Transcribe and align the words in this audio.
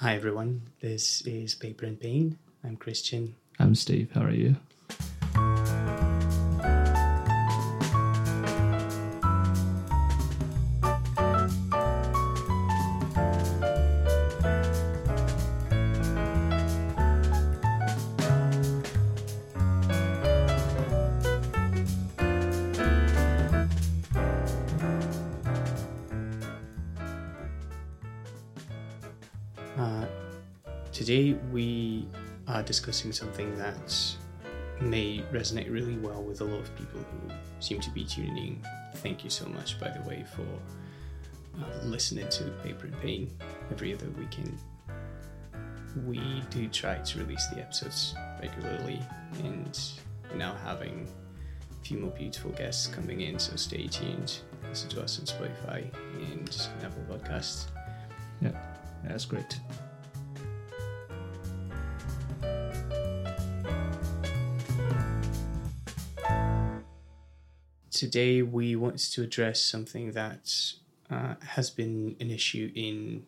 Hi 0.00 0.14
everyone, 0.16 0.62
this 0.80 1.20
is 1.26 1.54
Paper 1.54 1.84
and 1.84 2.00
Pain. 2.00 2.38
I'm 2.64 2.78
Kristian. 2.78 3.32
I'm 3.58 3.74
Steve. 3.74 4.10
How 4.14 4.22
are 4.22 4.30
you? 4.30 4.56
Are 32.60 32.64
discussing 32.64 33.10
something 33.10 33.56
that 33.56 34.16
may 34.80 35.22
resonate 35.32 35.70
really 35.70 35.96
well 35.96 36.22
with 36.22 36.40
a 36.40 36.44
lot 36.44 36.60
of 36.60 36.74
people 36.76 37.00
who 37.00 37.34
seem 37.58 37.80
to 37.80 37.90
be 37.90 38.04
tuning 38.04 38.36
in. 38.36 38.62
Thank 38.96 39.24
you 39.24 39.30
so 39.30 39.46
much, 39.46 39.80
by 39.80 39.88
the 39.88 40.06
way, 40.08 40.24
for 40.36 40.46
uh, 41.62 41.84
listening 41.84 42.28
to 42.28 42.44
Paper 42.62 42.86
and 42.86 43.00
Pain 43.00 43.30
every 43.70 43.94
other 43.94 44.08
weekend. 44.18 44.58
We 46.06 46.42
do 46.50 46.68
try 46.68 46.96
to 46.96 47.18
release 47.18 47.46
the 47.48 47.60
episodes 47.60 48.14
regularly, 48.40 49.00
and 49.42 49.78
we're 50.30 50.36
now 50.36 50.54
having 50.64 51.08
a 51.70 51.84
few 51.84 51.98
more 51.98 52.10
beautiful 52.10 52.52
guests 52.52 52.86
coming 52.86 53.22
in, 53.22 53.38
so 53.38 53.56
stay 53.56 53.86
tuned. 53.86 54.38
Listen 54.68 54.88
to 54.90 55.02
us 55.02 55.18
on 55.18 55.26
Spotify 55.26 55.90
and 56.32 56.68
Apple 56.84 57.02
Podcasts. 57.10 57.66
Yeah, 58.40 58.52
that's 59.04 59.24
great. 59.24 59.58
Today, 67.90 68.42
we 68.42 68.76
want 68.76 68.98
to 68.98 69.22
address 69.22 69.60
something 69.60 70.12
that 70.12 70.54
uh, 71.10 71.34
has 71.42 71.70
been 71.70 72.14
an 72.20 72.30
issue 72.30 72.70
in 72.74 73.24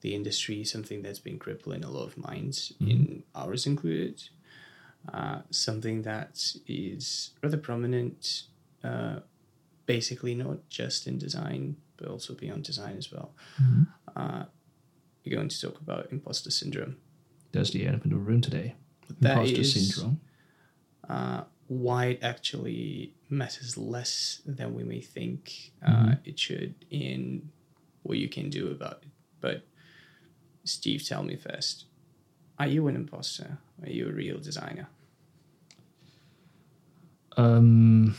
the 0.00 0.14
industry, 0.14 0.64
something 0.64 1.02
that's 1.02 1.18
been 1.18 1.38
crippling 1.38 1.84
a 1.84 1.90
lot 1.90 2.04
of 2.06 2.16
minds, 2.16 2.72
in 2.80 3.22
ours 3.34 3.66
included. 3.66 4.22
Uh, 5.12 5.40
something 5.50 6.02
that 6.02 6.42
is 6.66 7.30
rather 7.42 7.56
prominent, 7.58 8.44
uh, 8.84 9.16
basically 9.86 10.34
not 10.34 10.66
just 10.70 11.06
in 11.06 11.18
design, 11.18 11.76
but 11.98 12.08
also 12.08 12.32
beyond 12.34 12.62
design 12.64 12.96
as 12.96 13.12
well. 13.12 13.32
Uh, 14.16 14.44
we're 15.24 15.36
going 15.36 15.48
to 15.48 15.60
talk 15.60 15.78
about 15.80 16.10
imposter 16.10 16.50
syndrome. 16.50 16.96
That's 17.52 17.70
the 17.70 17.86
elephant 17.86 18.12
in 18.12 18.18
the 18.18 18.24
room 18.24 18.40
today. 18.40 18.76
That 19.20 19.32
Imposter 19.38 19.60
is- 19.60 19.74
syndrome. 19.74 20.20
Uh, 21.70 21.74
why 21.74 22.06
it 22.06 22.18
actually 22.22 23.14
matters 23.28 23.78
less 23.78 24.42
than 24.44 24.74
we 24.74 24.82
may 24.82 25.00
think 25.00 25.72
uh, 25.86 26.14
it 26.24 26.38
should 26.38 26.74
in 26.90 27.50
what 28.02 28.18
you 28.18 28.28
can 28.28 28.50
do 28.50 28.70
about 28.70 28.98
it. 29.02 29.08
But 29.40 29.62
Steve, 30.64 31.06
tell 31.06 31.22
me 31.22 31.36
first: 31.36 31.84
Are 32.58 32.66
you 32.66 32.88
an 32.88 32.96
imposter? 32.96 33.58
Are 33.82 33.90
you 33.90 34.08
a 34.08 34.12
real 34.12 34.38
designer? 34.38 34.88
Um, 37.36 38.16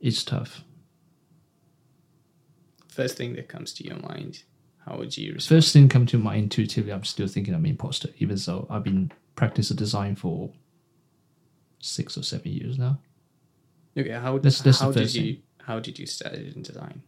it's 0.00 0.24
tough. 0.24 0.62
First 2.88 3.16
thing 3.16 3.34
that 3.34 3.48
comes 3.48 3.72
to 3.74 3.84
your 3.84 3.98
mind, 3.98 4.44
how 4.86 4.98
would 4.98 5.16
you 5.16 5.34
respond? 5.34 5.58
First 5.62 5.72
thing 5.72 5.88
come 5.88 6.06
to 6.06 6.18
mind 6.18 6.44
intuitively, 6.44 6.92
I'm 6.92 7.04
still 7.04 7.26
thinking 7.28 7.54
I'm 7.54 7.64
an 7.64 7.70
imposter, 7.70 8.08
even 8.18 8.36
though 8.46 8.66
I've 8.70 8.84
been 8.84 9.12
practicing 9.36 9.76
design 9.76 10.16
for 10.16 10.52
six 11.80 12.16
or 12.16 12.22
seven 12.22 12.52
years 12.52 12.78
now. 12.78 12.98
Okay, 13.96 14.10
how, 14.10 14.36
That's- 14.38 14.60
that's 14.62 14.80
how 14.80 14.92
did 14.92 15.14
you 15.14 15.38
how 15.64 15.78
did 15.78 15.98
you 15.98 16.06
study 16.06 16.52
in 16.54 16.62
design? 16.62 17.02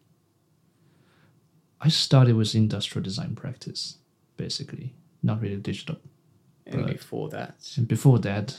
I 1.80 1.88
started 1.88 2.36
with 2.36 2.54
industrial 2.54 3.02
design 3.02 3.34
practice, 3.34 3.98
basically, 4.36 4.94
not 5.22 5.40
really 5.40 5.56
digital. 5.56 5.96
And 6.66 6.86
before 6.86 7.28
that, 7.30 7.56
And 7.76 7.86
before 7.88 8.18
that, 8.20 8.56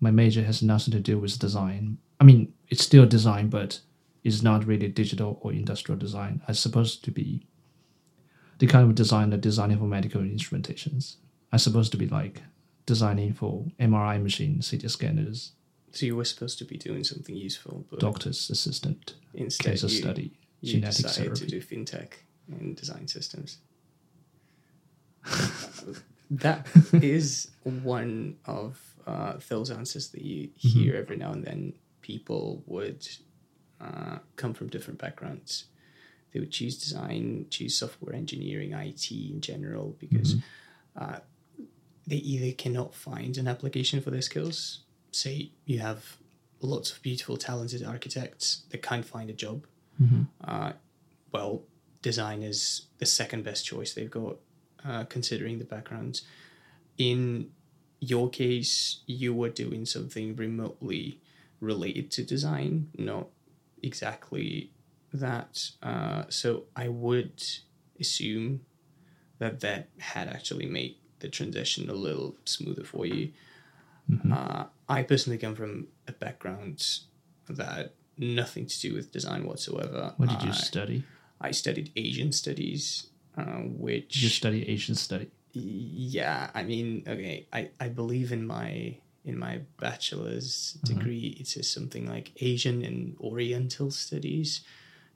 my 0.00 0.10
major 0.10 0.42
has 0.44 0.62
nothing 0.62 0.92
to 0.92 1.00
do 1.00 1.18
with 1.18 1.38
design. 1.38 1.98
I 2.20 2.24
mean, 2.24 2.52
it's 2.68 2.82
still 2.84 3.06
design, 3.06 3.48
but 3.48 3.80
it's 4.22 4.40
not 4.42 4.64
really 4.66 4.88
digital 4.88 5.38
or 5.42 5.52
industrial 5.52 5.98
design. 5.98 6.40
I'm 6.48 6.54
supposed 6.54 7.04
to 7.04 7.10
be 7.10 7.46
the 8.58 8.66
kind 8.66 8.88
of 8.88 8.94
design 8.94 9.30
designer 9.30 9.40
designing 9.40 9.78
for 9.78 9.84
medical 9.84 10.20
instrumentations. 10.22 11.16
I'm 11.52 11.58
supposed 11.58 11.92
to 11.92 11.98
be 11.98 12.06
like 12.08 12.42
designing 12.86 13.32
for 13.32 13.64
MRI 13.80 14.22
machines, 14.22 14.70
CT 14.70 14.90
scanners, 14.90 15.52
so 15.92 16.06
you 16.06 16.16
were 16.16 16.24
supposed 16.24 16.58
to 16.58 16.64
be 16.64 16.76
doing 16.76 17.04
something 17.04 17.36
useful, 17.36 17.86
but 17.88 18.00
doctor's 18.00 18.50
assistant, 18.50 19.14
instead 19.32 19.70
case 19.70 19.82
of 19.84 19.92
you, 19.92 19.98
study, 19.98 20.32
you 20.60 20.72
genetic 20.72 21.04
decided 21.06 21.36
to 21.36 21.46
do 21.46 21.60
fintech 21.60 22.14
and 22.48 22.74
design 22.74 23.06
systems. 23.06 23.58
that 26.30 26.66
is 26.92 27.50
one 27.62 28.36
of 28.44 28.80
uh, 29.06 29.34
those 29.48 29.70
answers 29.70 30.08
that 30.08 30.22
you 30.22 30.48
Mm-hmm. 30.48 30.68
hear 30.68 30.96
every 30.96 31.16
now 31.16 31.32
and 31.32 31.44
then. 31.44 31.74
People 32.00 32.62
would 32.66 33.06
uh, 33.80 34.18
come 34.36 34.52
from 34.52 34.68
different 34.68 34.98
backgrounds. 34.98 35.64
They 36.34 36.40
would 36.40 36.50
choose 36.50 36.76
design, 36.76 37.46
choose 37.48 37.74
software 37.78 38.14
engineering, 38.14 38.72
IT 38.72 39.10
in 39.10 39.40
general, 39.40 39.96
because 39.98 40.34
Mm-hmm. 40.34 41.04
uh, 41.14 41.18
they 42.06 42.16
either 42.16 42.52
cannot 42.54 42.94
find 42.94 43.38
an 43.38 43.48
application 43.48 44.02
for 44.02 44.10
their 44.10 44.20
skills. 44.20 44.80
Say 45.12 45.52
you 45.64 45.78
have 45.78 46.18
lots 46.60 46.90
of 46.92 47.00
beautiful, 47.00 47.36
talented 47.38 47.82
architects 47.82 48.64
that 48.70 48.82
can't 48.82 49.06
find 49.06 49.30
a 49.30 49.32
job. 49.32 49.66
Uh, 50.44 50.72
well, 51.32 51.62
design 52.02 52.42
is 52.42 52.88
the 52.98 53.06
second 53.06 53.44
best 53.44 53.64
choice 53.64 53.94
they've 53.94 54.10
got, 54.10 54.36
uh, 54.84 55.04
considering 55.04 55.58
the 55.60 55.64
backgrounds. 55.64 56.22
In 56.98 57.50
your 58.00 58.28
case, 58.28 59.00
you 59.06 59.32
were 59.32 59.48
doing 59.48 59.86
something 59.86 60.36
remotely 60.36 61.20
related 61.60 62.10
to 62.10 62.22
design, 62.24 62.90
not 62.98 63.28
exactly 63.82 64.70
that. 65.14 65.70
Uh, 65.82 66.24
so 66.28 66.64
I 66.76 66.88
would 66.88 67.42
assume 68.00 68.60
that 69.38 69.60
that 69.60 69.88
had 69.98 70.28
actually 70.28 70.66
made 70.66 70.96
the 71.20 71.28
transition 71.28 71.88
a 71.88 71.94
little 71.94 72.36
smoother 72.44 72.84
for 72.84 73.06
you. 73.06 73.32
Uh, 74.30 74.64
I 74.88 75.02
personally 75.02 75.38
come 75.38 75.54
from 75.54 75.86
a 76.06 76.12
background 76.12 76.86
that 77.48 77.94
nothing 78.18 78.66
to 78.66 78.80
do 78.80 78.94
with 78.94 79.10
design 79.12 79.46
whatsoever. 79.46 80.12
What 80.18 80.28
did 80.28 80.42
you 80.42 80.50
I- 80.50 80.54
study? 80.54 81.04
I 81.40 81.50
studied 81.52 81.90
Asian 81.96 82.30
studies, 82.32 83.06
uh, 83.36 83.62
which 83.86 84.22
you 84.22 84.28
study 84.28 84.68
Asian 84.68 84.94
study? 84.94 85.30
yeah, 85.52 86.50
I 86.54 86.62
mean, 86.64 87.04
okay, 87.06 87.46
I, 87.52 87.70
I 87.80 87.88
believe 87.88 88.32
in 88.32 88.46
my 88.46 88.96
in 89.24 89.38
my 89.38 89.60
bachelor's 89.80 90.76
degree 90.84 91.34
it 91.40 91.46
says 91.46 91.70
something 91.70 92.06
like 92.06 92.32
Asian 92.42 92.84
and 92.84 93.16
Oriental 93.20 93.90
studies, 93.90 94.60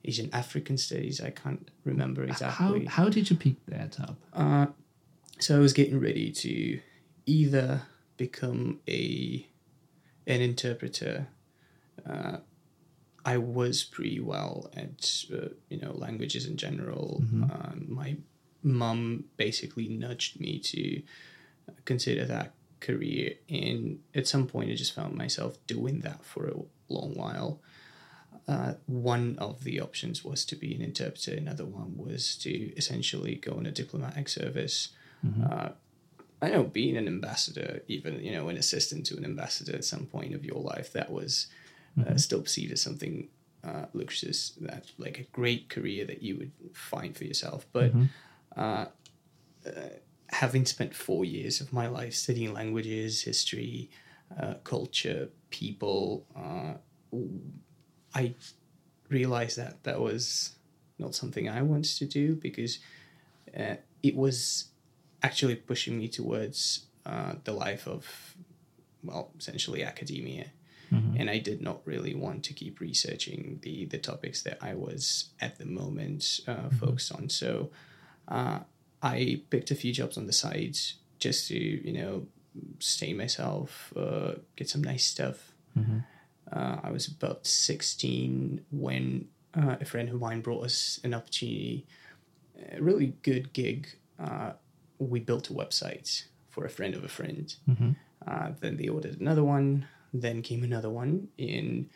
Asian 0.04 0.30
African 0.32 0.78
studies. 0.78 1.20
I 1.20 1.30
can't 1.30 1.70
remember 1.84 2.24
exactly. 2.24 2.84
How, 2.86 3.04
how 3.04 3.08
did 3.08 3.30
you 3.30 3.36
pick 3.36 3.64
that 3.66 3.98
up? 4.00 4.16
Uh, 4.32 4.66
so 5.38 5.56
I 5.56 5.58
was 5.58 5.72
getting 5.72 6.00
ready 6.00 6.30
to 6.32 6.80
either 7.26 7.82
become 8.16 8.80
a 8.88 9.46
an 10.26 10.40
interpreter. 10.40 11.28
Uh, 12.08 12.38
I 13.24 13.36
was 13.38 13.84
pretty 13.84 14.20
well 14.20 14.70
at 14.76 15.24
uh, 15.32 15.48
you 15.68 15.80
know 15.80 15.92
languages 15.92 16.46
in 16.46 16.56
general. 16.56 17.22
Um, 17.42 17.86
my 17.88 18.16
mum 18.62 19.24
basically 19.36 19.88
nudged 19.88 20.40
me 20.40 20.58
to 20.60 21.02
consider 21.84 22.24
that 22.26 22.54
career, 22.80 23.34
and 23.48 24.00
at 24.14 24.26
some 24.26 24.46
point 24.46 24.70
I 24.70 24.74
just 24.74 24.94
found 24.94 25.14
myself 25.14 25.58
doing 25.66 26.00
that 26.00 26.24
for 26.24 26.48
a 26.48 26.54
long 26.88 27.14
while. 27.14 27.60
Uh, 28.48 28.72
one 28.86 29.36
of 29.38 29.62
the 29.64 29.78
options 29.78 30.24
was 30.24 30.44
to 30.46 30.56
be 30.56 30.74
an 30.74 30.80
interpreter. 30.80 31.34
Another 31.36 31.66
one 31.66 31.96
was 31.96 32.34
to 32.36 32.50
essentially 32.76 33.34
go 33.34 33.52
on 33.52 33.66
a 33.66 33.70
diplomatic 33.70 34.28
service. 34.28 34.88
Uh, 35.52 35.68
I 36.40 36.48
know 36.50 36.62
being 36.62 36.96
an 36.96 37.06
ambassador, 37.08 37.82
even 37.88 38.20
you 38.20 38.32
know 38.32 38.48
an 38.48 38.56
assistant 38.56 39.04
to 39.06 39.16
an 39.16 39.24
ambassador 39.24 39.74
at 39.74 39.84
some 39.84 40.06
point 40.06 40.34
of 40.34 40.44
your 40.44 40.60
life, 40.62 40.92
that 40.92 41.10
was 41.10 41.48
uh, 42.00 42.16
still 42.16 42.40
perceived 42.40 42.72
as 42.72 42.80
something 42.80 43.28
uh, 43.64 43.86
lucrative, 43.92 44.36
that 44.60 44.86
like 44.98 45.18
a 45.18 45.24
great 45.24 45.68
career 45.68 46.04
that 46.06 46.22
you 46.22 46.36
would 46.38 46.52
find 46.72 47.16
for 47.16 47.24
yourself. 47.24 47.66
But 47.72 47.92
uh, 48.56 48.86
uh, 49.66 49.70
having 50.28 50.64
spent 50.64 50.94
four 50.94 51.24
years 51.24 51.60
of 51.60 51.72
my 51.72 51.88
life 51.88 52.14
studying 52.14 52.52
languages, 52.52 53.22
history, 53.22 53.90
uh, 54.40 54.54
culture, 54.64 55.30
people, 55.50 56.26
uh, 56.36 56.74
I 58.14 58.34
realized 59.08 59.56
that 59.58 59.82
that 59.84 60.00
was 60.00 60.52
not 60.98 61.14
something 61.14 61.48
I 61.48 61.62
wanted 61.62 61.96
to 61.98 62.06
do 62.06 62.34
because 62.34 62.78
uh, 63.58 63.76
it 64.02 64.16
was 64.16 64.66
actually 65.22 65.56
pushing 65.56 65.98
me 65.98 66.08
towards 66.08 66.86
uh, 67.06 67.34
the 67.44 67.52
life 67.52 67.86
of, 67.86 68.34
well, 69.02 69.30
essentially 69.38 69.82
academia. 69.84 70.46
And 71.18 71.28
I 71.28 71.38
did 71.38 71.60
not 71.60 71.82
really 71.84 72.14
want 72.14 72.44
to 72.44 72.54
keep 72.54 72.80
researching 72.80 73.58
the, 73.62 73.84
the 73.84 73.98
topics 73.98 74.42
that 74.42 74.58
I 74.62 74.74
was 74.74 75.26
at 75.38 75.58
the 75.58 75.66
moment 75.66 76.40
uh, 76.46 76.70
focused 76.70 77.12
on. 77.12 77.28
So 77.28 77.70
uh, 78.26 78.60
I 79.02 79.42
picked 79.50 79.70
a 79.70 79.74
few 79.74 79.92
jobs 79.92 80.16
on 80.16 80.26
the 80.26 80.32
side 80.32 80.78
just 81.18 81.48
to, 81.48 81.58
you 81.58 81.92
know, 81.92 82.26
stay 82.78 83.12
myself, 83.12 83.92
uh, 83.96 84.32
get 84.56 84.68
some 84.70 84.82
nice 84.82 85.04
stuff. 85.04 85.52
Uh, 86.52 86.76
I 86.82 86.90
was 86.90 87.06
about 87.06 87.46
16 87.46 88.64
when 88.70 89.28
uh, 89.54 89.76
a 89.80 89.84
friend 89.84 90.08
of 90.08 90.20
mine 90.20 90.40
brought 90.40 90.64
us 90.64 91.00
an 91.04 91.14
opportunity, 91.14 91.86
a 92.72 92.80
really 92.82 93.14
good 93.22 93.52
gig. 93.52 93.88
Uh, 94.18 94.52
we 94.98 95.20
built 95.20 95.50
a 95.50 95.52
website 95.52 96.24
for 96.50 96.64
a 96.64 96.70
friend 96.70 96.94
of 96.94 97.04
a 97.04 97.08
friend. 97.08 97.54
Uh, 98.26 98.52
then 98.60 98.76
they 98.76 98.88
ordered 98.88 99.20
another 99.20 99.44
one. 99.44 99.86
Then 100.12 100.42
came 100.42 100.64
another 100.64 100.90
one. 100.90 101.28
In 101.38 101.88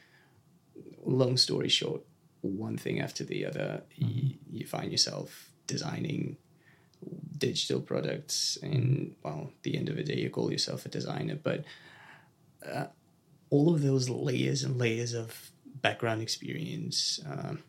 long 1.05 1.37
story 1.37 1.69
short, 1.69 2.02
one 2.43 2.76
thing 2.76 3.00
after 3.00 3.25
the 3.25 3.46
other, 3.46 3.82
you, 3.96 4.34
you 4.50 4.66
find 4.66 4.93
yourself 4.93 5.50
designing 5.66 6.37
digital 7.38 7.81
products, 7.81 8.56
and 8.62 9.14
well, 9.25 9.50
at 9.56 9.62
the 9.62 9.76
end 9.76 9.88
of 9.88 9.96
the 9.96 10.05
day, 10.05 10.16
you 10.16 10.31
call 10.31 10.52
yourself 10.52 10.87
a 10.87 10.88
designer, 10.88 11.37
but 11.43 11.64
uh, 12.64 12.87
all 13.52 13.75
of 13.75 13.82
those 13.82 14.08
layers 14.08 14.62
and 14.64 14.78
layers 14.78 15.12
of 15.12 15.50
background 15.82 16.22
experience, 16.22 17.20
um, 17.31 17.62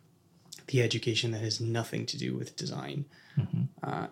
the 0.67 0.81
education 0.81 1.31
that 1.31 1.41
has 1.41 1.59
nothing 1.59 2.05
to 2.05 2.17
do 2.17 2.29
with 2.37 2.55
design, 2.55 3.03
uh, 3.83 4.07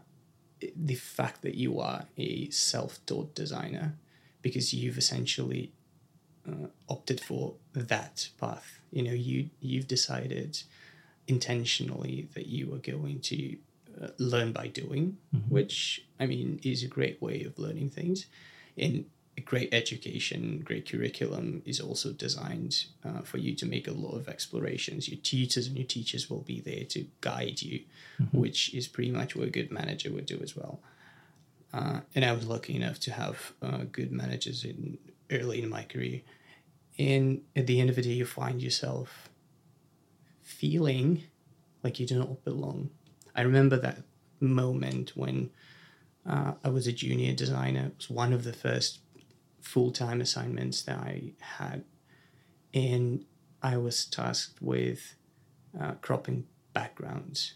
the 0.75 0.95
fact 0.95 1.41
that 1.43 1.55
you 1.55 1.79
are 1.79 2.01
a 2.17 2.49
self-taught 2.49 3.33
designer 3.33 3.95
because 4.41 4.73
you've 4.73 4.97
essentially 4.97 5.71
uh, 6.49 6.67
opted 6.89 7.21
for 7.21 7.53
that 7.73 8.29
path. 8.37 8.81
You 8.91 9.03
know, 9.03 9.13
you 9.13 9.49
you've 9.61 9.87
decided 9.87 10.61
intentionally 11.27 12.27
that 12.33 12.47
you 12.47 12.73
are 12.73 12.79
going 12.79 13.21
to 13.21 13.57
uh, 14.01 14.07
learn 14.17 14.51
by 14.51 14.67
doing, 14.67 15.17
which 15.47 16.03
I 16.19 16.25
mean 16.25 16.59
is 16.63 16.83
a 16.83 16.87
great 16.87 17.21
way 17.21 17.43
of 17.43 17.57
learning 17.57 17.91
things. 17.91 18.25
And 18.77 19.05
great 19.45 19.73
education, 19.73 20.61
great 20.63 20.89
curriculum 20.89 21.61
is 21.65 21.79
also 21.79 22.11
designed 22.11 22.85
uh, 23.05 23.21
for 23.21 23.37
you 23.37 23.55
to 23.55 23.65
make 23.65 23.87
a 23.87 23.91
lot 23.91 24.15
of 24.15 24.27
explorations. 24.27 25.09
Your 25.09 25.19
tutors 25.19 25.67
and 25.67 25.77
your 25.77 25.87
teachers 25.87 26.29
will 26.29 26.41
be 26.41 26.59
there 26.59 26.85
to 26.85 27.05
guide 27.21 27.61
you, 27.61 27.81
which 28.31 28.73
is 28.73 28.87
pretty 28.87 29.11
much 29.11 29.35
what 29.35 29.47
a 29.47 29.51
good 29.51 29.71
manager 29.71 30.11
would 30.11 30.25
do 30.25 30.39
as 30.41 30.55
well. 30.55 30.79
Uh, 31.73 32.01
and 32.15 32.25
I 32.25 32.33
was 32.33 32.47
lucky 32.47 32.75
enough 32.75 32.99
to 33.01 33.11
have 33.11 33.53
uh, 33.61 33.83
good 33.91 34.11
managers 34.11 34.63
in 34.63 34.97
early 35.31 35.61
in 35.61 35.69
my 35.69 35.83
career. 35.83 36.21
And 36.99 37.41
at 37.55 37.67
the 37.67 37.79
end 37.79 37.89
of 37.89 37.95
the 37.95 38.01
day, 38.01 38.09
you 38.09 38.25
find 38.25 38.61
yourself 38.61 39.29
feeling 40.41 41.23
like 41.83 41.99
you 41.99 42.05
do 42.05 42.19
not 42.19 42.43
belong. 42.43 42.89
I 43.35 43.41
remember 43.41 43.77
that 43.77 44.03
moment 44.39 45.13
when 45.15 45.49
uh, 46.25 46.53
I 46.63 46.69
was 46.69 46.87
a 46.87 46.91
junior 46.91 47.33
designer. 47.33 47.87
It 47.87 47.97
was 47.97 48.09
one 48.09 48.33
of 48.33 48.43
the 48.43 48.53
first 48.53 48.99
full 49.61 49.91
time 49.91 50.21
assignments 50.21 50.81
that 50.83 50.97
I 50.97 51.33
had. 51.39 51.83
And 52.73 53.25
I 53.61 53.77
was 53.77 54.05
tasked 54.05 54.61
with 54.61 55.15
uh, 55.79 55.93
cropping 56.01 56.45
backgrounds. 56.73 57.53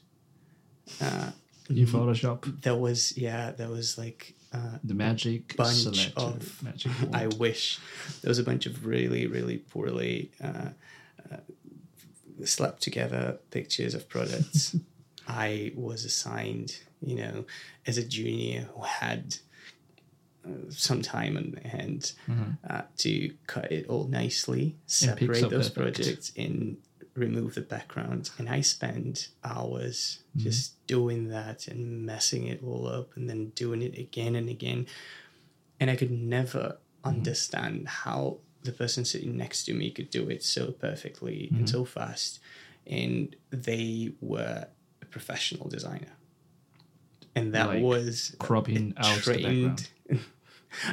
Uh, 1.01 1.31
In 1.69 1.87
Photoshop, 1.87 2.61
there 2.61 2.75
was, 2.75 3.17
yeah, 3.17 3.51
there 3.51 3.69
was 3.69 3.97
like 3.97 4.35
uh, 4.53 4.77
the 4.83 4.93
magic 4.93 5.55
bunch 5.57 6.11
of 6.15 6.63
magic 6.63 6.91
I 7.13 7.27
wish 7.27 7.79
there 8.21 8.29
was 8.29 8.39
a 8.39 8.43
bunch 8.43 8.65
of 8.65 8.85
really, 8.85 9.27
really 9.27 9.57
poorly 9.57 10.31
uh, 10.43 10.69
uh, 11.31 11.37
slapped 12.45 12.81
together 12.81 13.39
pictures 13.51 13.95
of 13.95 14.07
products. 14.07 14.75
I 15.27 15.71
was 15.75 16.05
assigned, 16.05 16.77
you 17.01 17.15
know, 17.15 17.45
as 17.87 17.97
a 17.97 18.03
junior 18.03 18.69
who 18.75 18.83
had 18.83 19.37
some 20.69 21.01
time 21.01 21.37
and 21.37 21.53
my 21.53 21.67
hand 21.69 22.13
uh, 22.69 22.81
to 22.97 23.33
cut 23.47 23.71
it 23.71 23.87
all 23.87 24.05
nicely, 24.07 24.75
separate 24.85 25.49
those 25.49 25.69
projects, 25.69 26.31
and 26.37 26.77
remove 27.15 27.55
the 27.55 27.61
background. 27.61 28.29
And 28.37 28.49
I 28.49 28.61
spent 28.61 29.29
hours 29.43 30.19
Mm-hmm. 30.37 30.49
just 30.49 30.85
doing 30.87 31.29
that 31.29 31.67
and 31.69 32.05
messing 32.05 32.45
it 32.47 32.61
all 32.61 32.87
up, 32.87 33.15
and 33.15 33.29
then 33.29 33.49
doing 33.55 33.81
it 33.81 33.97
again 33.97 34.35
and 34.35 34.49
again 34.49 34.85
and 35.79 35.89
I 35.91 35.95
could 35.95 36.11
never 36.11 36.77
Mm-hmm. 37.03 37.09
understand 37.17 37.87
how 37.87 38.37
the 38.63 38.71
person 38.71 39.05
sitting 39.05 39.37
next 39.37 39.65
to 39.65 39.73
me 39.73 39.91
could 39.91 40.09
do 40.09 40.27
it 40.29 40.41
so 40.43 40.71
perfectly 40.71 41.47
Mm-hmm. 41.47 41.57
and 41.57 41.69
so 41.69 41.85
fast. 41.85 42.39
And 42.87 43.35
they 43.51 44.11
were 44.21 44.67
a 45.01 45.05
professional 45.05 45.69
designer, 45.69 46.13
and 47.35 47.53
that 47.53 47.67
Like 47.67 47.83
was 47.83 48.35
cropping 48.39 48.93
out 48.97 49.23
the 49.23 49.33
background. 49.43 49.89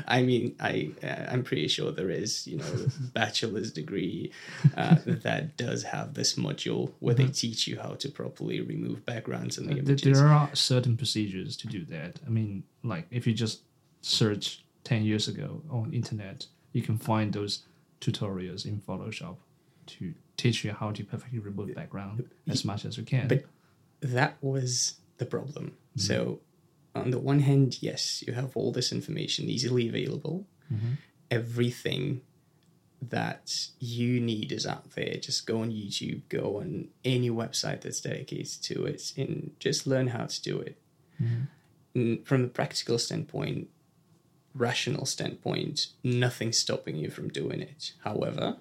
I 0.07 0.23
mean, 0.23 0.57
I 0.61 0.91
uh, 1.03 1.27
I'm 1.31 1.43
pretty 1.43 1.69
sure 1.69 1.93
there 1.93 2.11
is 2.11 2.47
you 2.47 2.59
know 2.59 2.87
bachelor's 3.15 3.73
degree 3.73 4.33
uh, 4.77 4.97
that 5.07 5.57
does 5.57 5.83
have 5.85 6.15
this 6.15 6.35
module 6.35 6.93
where 7.01 7.15
they 7.15 7.27
teach 7.27 7.67
you 7.67 7.79
how 7.79 7.95
to 7.95 8.09
properly 8.09 8.61
remove 8.61 9.05
backgrounds 9.07 9.59
and 9.59 9.69
the 9.69 9.75
Th- 9.75 9.85
images. 9.85 10.19
There 10.19 10.29
are 10.29 10.51
certain 10.55 10.97
procedures 10.97 11.57
to 11.59 11.67
do 11.67 11.85
that. 11.87 12.21
I 12.27 12.31
mean, 12.31 12.65
like 12.83 13.07
if 13.11 13.27
you 13.27 13.35
just 13.35 13.63
search 14.01 14.65
ten 14.85 15.05
years 15.05 15.29
ago 15.29 15.63
on 15.71 15.93
internet, 15.93 16.47
you 16.73 16.83
can 16.83 16.99
find 16.99 17.33
those 17.33 17.63
tutorials 18.01 18.67
in 18.67 18.81
Photoshop 18.81 19.37
to 19.87 20.15
teach 20.37 20.65
you 20.65 20.73
how 20.73 20.91
to 20.91 21.05
perfectly 21.05 21.39
remove 21.39 21.75
background 21.75 22.29
as 22.49 22.65
much 22.65 22.85
as 22.85 22.97
you 22.97 23.05
can. 23.05 23.29
But 23.29 23.45
that 24.01 24.37
was 24.41 24.95
the 25.19 25.27
problem. 25.27 25.77
So, 25.97 26.41
on 26.95 27.11
the 27.11 27.19
one 27.19 27.41
hand, 27.41 27.79
yes, 27.81 28.23
you 28.27 28.35
have 28.35 28.57
all 28.57 28.73
this 28.73 28.93
information 28.93 29.49
easily 29.49 29.89
available. 29.89 30.47
Mm-hmm. 30.73 30.93
Everything 31.31 32.21
that 33.01 33.69
you 33.81 34.21
need 34.21 34.53
is 34.53 34.67
out 34.67 34.93
there. 34.93 35.15
Just 35.15 35.47
go 35.47 35.63
on 35.63 35.71
YouTube, 35.71 36.23
go 36.29 36.59
on 36.61 36.89
any 37.05 37.31
website 37.31 37.81
that's 37.81 38.01
dedicated 38.01 38.63
to 38.63 38.85
it, 38.85 39.13
and 39.17 39.53
just 39.59 39.87
learn 39.87 40.09
how 40.09 40.27
to 40.27 40.43
do 40.43 40.61
it. 40.61 40.79
Mm-hmm. 41.21 41.43
And 41.95 42.27
from 42.27 42.45
a 42.45 42.49
practical 42.49 42.99
standpoint, 42.99 43.69
rational 44.55 45.07
standpoint, 45.07 45.89
nothing's 46.05 46.59
stopping 46.59 46.97
you 46.97 47.11
from 47.11 47.29
doing 47.29 47.61
it. 47.61 47.93
However, 48.05 48.59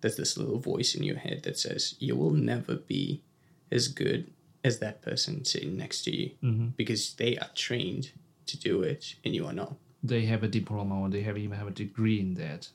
there's 0.00 0.16
this 0.16 0.36
little 0.36 0.58
voice 0.58 0.94
in 0.94 1.02
your 1.02 1.18
head 1.18 1.42
that 1.42 1.58
says 1.58 1.94
you 1.98 2.14
will 2.14 2.30
never 2.30 2.76
be 2.76 3.22
as 3.70 3.88
good 3.88 4.30
as 4.62 4.78
that 4.78 5.00
person 5.02 5.44
sitting 5.44 5.76
next 5.76 6.02
to 6.04 6.14
you 6.14 6.30
because 6.76 7.14
they 7.14 7.36
are 7.38 7.50
trained 7.54 8.12
to 8.46 8.58
do 8.58 8.82
it 8.82 9.14
and 9.24 9.34
you 9.34 9.46
are 9.46 9.52
not. 9.52 9.74
they 10.02 10.24
have 10.26 10.42
a 10.42 10.48
diploma 10.48 11.00
or 11.00 11.08
they 11.10 11.22
have 11.22 11.36
even 11.38 11.56
have 11.58 11.68
a 11.68 11.70
degree 11.86 12.18
in 12.20 12.34
that. 12.34 12.68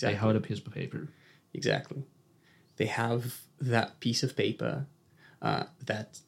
They 0.00 0.08
Exactly. 0.08 0.16
hold 0.18 0.36
a 0.36 0.40
piece 0.40 0.58
of 0.58 0.72
paper. 0.72 1.08
Exactly. 1.52 2.02
They 2.76 2.86
have 2.86 3.42
that 3.60 4.00
piece 4.00 4.22
of 4.22 4.34
paper 4.36 4.86
uh, 5.40 5.64
that 5.84 6.18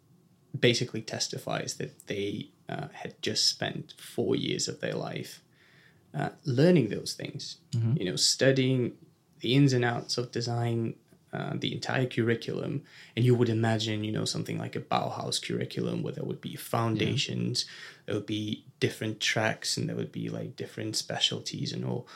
basically 0.58 1.02
testifies 1.02 1.74
that 1.78 2.06
they 2.06 2.50
uh, 2.68 2.88
had 2.92 3.20
just 3.22 3.46
spent 3.48 3.94
four 3.98 4.36
years 4.36 4.68
of 4.68 4.80
their 4.80 4.94
life 4.94 5.42
uh, 6.14 6.30
learning 6.44 6.88
those 6.90 7.12
things. 7.14 7.56
You 7.98 8.04
know, 8.06 8.16
studying 8.16 8.92
the 9.40 9.54
ins 9.54 9.72
and 9.72 9.84
outs 9.84 10.16
of 10.18 10.32
design, 10.32 10.94
uh, 11.36 11.52
the 11.54 11.72
entire 11.72 12.06
curriculum, 12.06 12.82
and 13.14 13.24
you 13.24 13.34
would 13.34 13.50
imagine, 13.50 14.04
you 14.04 14.12
know, 14.12 14.24
something 14.24 14.58
like 14.58 14.76
a 14.76 14.80
Bauhaus 14.80 15.36
curriculum 15.46 16.02
where 16.02 16.14
there 16.14 16.24
would 16.24 16.40
be 16.40 16.56
foundations, 16.56 17.66
there 18.06 18.14
would 18.14 18.26
be 18.26 18.64
different 18.80 19.20
tracks, 19.20 19.76
and 19.76 19.88
there 19.88 19.96
would 19.96 20.12
be 20.12 20.28
like 20.28 20.56
different 20.56 20.96
specialties 20.96 21.72
and 21.72 21.84
all. 21.84 22.06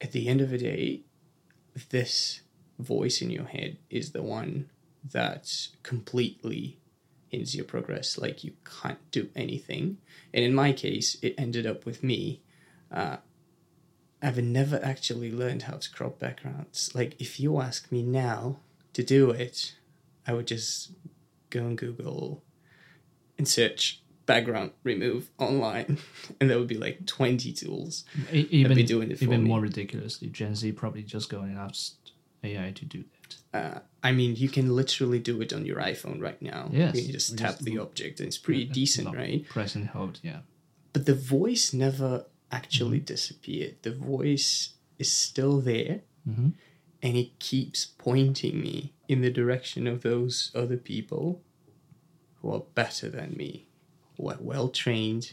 At 0.00 0.12
the 0.12 0.28
end 0.28 0.40
of 0.40 0.50
the 0.50 0.58
day, 0.58 1.02
this 1.90 2.40
voice 2.78 3.20
in 3.22 3.30
your 3.30 3.48
head 3.56 3.76
is 3.90 4.12
the 4.12 4.22
one 4.22 4.70
that 5.12 5.68
completely 5.82 6.78
hinders 7.28 7.54
your 7.54 7.64
progress. 7.64 8.18
Like 8.18 8.44
you 8.44 8.52
can't 8.64 9.10
do 9.10 9.28
anything. 9.34 9.98
And 10.34 10.44
in 10.44 10.54
my 10.54 10.72
case, 10.72 11.18
it 11.22 11.34
ended 11.36 11.66
up 11.66 11.84
with 11.84 12.02
me. 12.02 12.40
Uh, 12.90 13.16
I've 14.22 14.38
never 14.38 14.80
actually 14.82 15.32
learned 15.32 15.62
how 15.62 15.76
to 15.78 15.90
crop 15.90 16.18
backgrounds. 16.18 16.94
Like 16.94 17.20
if 17.20 17.40
you 17.40 17.60
ask 17.60 17.90
me 17.90 18.02
now 18.02 18.60
to 18.92 19.02
do 19.02 19.30
it, 19.30 19.74
I 20.26 20.32
would 20.32 20.46
just 20.46 20.92
go 21.50 21.60
and 21.60 21.76
Google 21.76 22.44
and 23.36 23.48
search 23.48 24.00
background 24.24 24.70
remove 24.84 25.30
online, 25.38 25.98
and 26.40 26.48
there 26.48 26.58
would 26.58 26.68
be 26.68 26.78
like 26.78 27.06
twenty 27.06 27.52
tools. 27.52 28.04
Even 28.32 28.76
be 28.76 28.84
doing 28.84 29.10
it 29.10 29.22
even 29.22 29.42
me. 29.42 29.48
more 29.48 29.60
ridiculously, 29.60 30.28
Gen 30.28 30.54
Z 30.54 30.70
probably 30.72 31.02
just 31.02 31.28
go 31.28 31.40
and 31.40 31.58
ask 31.58 31.94
AI 32.44 32.72
to 32.72 32.84
do 32.84 33.04
that. 33.52 33.58
Uh, 33.58 33.80
I 34.02 34.12
mean, 34.12 34.36
you 34.36 34.48
can 34.48 34.74
literally 34.74 35.18
do 35.18 35.40
it 35.42 35.52
on 35.52 35.66
your 35.66 35.76
iPhone 35.76 36.20
right 36.20 36.40
now. 36.40 36.68
Yes. 36.72 36.94
You 36.94 37.12
just 37.12 37.36
tap 37.38 37.58
the 37.58 37.78
object 37.78 38.20
and 38.20 38.28
it's 38.28 38.38
pretty 38.38 38.64
decent, 38.80 39.14
right? 39.14 39.46
Press 39.48 39.74
and 39.74 39.88
hold, 39.88 40.20
yeah. 40.22 40.40
But 40.92 41.06
the 41.06 41.14
voice 41.14 41.72
never 41.72 42.26
actually 42.52 42.98
Mm-hmm. 42.98 43.14
disappeared. 43.14 43.74
The 43.82 43.92
voice 43.94 44.74
is 44.98 45.10
still 45.10 45.60
there 45.60 46.02
hmm 46.24 46.50
and 47.04 47.16
it 47.16 47.36
keeps 47.40 47.84
pointing 47.98 48.60
me 48.60 48.92
in 49.08 49.22
the 49.22 49.30
direction 49.30 49.88
of 49.88 50.02
those 50.02 50.52
other 50.54 50.76
people 50.76 51.42
who 52.40 52.52
are 52.52 52.62
better 52.76 53.08
than 53.08 53.34
me, 53.36 53.66
who 54.16 54.30
are 54.30 54.36
well 54.40 54.68
trained, 54.68 55.32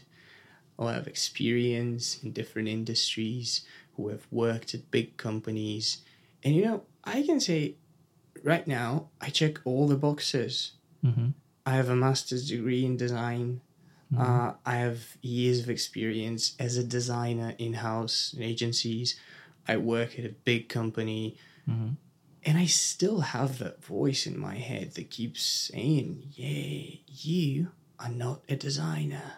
who 0.76 0.86
have 0.86 1.06
experience 1.06 2.18
in 2.22 2.32
different 2.32 2.66
industries, 2.68 3.64
who 3.94 4.08
have 4.08 4.26
worked 4.32 4.74
at 4.74 4.90
big 4.90 5.16
companies. 5.16 5.98
And 6.42 6.56
you 6.56 6.64
know, 6.64 6.82
I 7.04 7.22
can 7.22 7.38
say 7.38 7.76
right 8.42 8.66
now, 8.66 9.10
I 9.20 9.30
check 9.30 9.58
all 9.64 9.86
the 9.86 9.96
boxes. 9.96 10.72
hmm 11.02 11.28
I 11.64 11.72
have 11.76 11.88
a 11.90 11.94
master's 11.96 12.48
degree 12.48 12.84
in 12.84 12.96
design. 12.96 13.60
Uh, 14.16 14.54
I 14.66 14.76
have 14.76 15.16
years 15.22 15.60
of 15.60 15.70
experience 15.70 16.56
as 16.58 16.76
a 16.76 16.82
designer 16.82 17.54
in 17.58 17.74
house 17.74 18.34
in 18.36 18.42
agencies. 18.42 19.18
I 19.68 19.76
work 19.76 20.18
at 20.18 20.24
a 20.24 20.34
big 20.44 20.68
company. 20.68 21.36
hmm 21.66 21.90
And 22.44 22.58
I 22.58 22.66
still 22.66 23.20
have 23.20 23.58
that 23.58 23.84
voice 23.84 24.26
in 24.26 24.38
my 24.38 24.56
head 24.56 24.94
that 24.94 25.10
keeps 25.10 25.42
saying, 25.42 26.32
Yeah, 26.32 26.96
you 27.06 27.68
are 27.98 28.10
not 28.10 28.40
a 28.48 28.56
designer. 28.56 29.34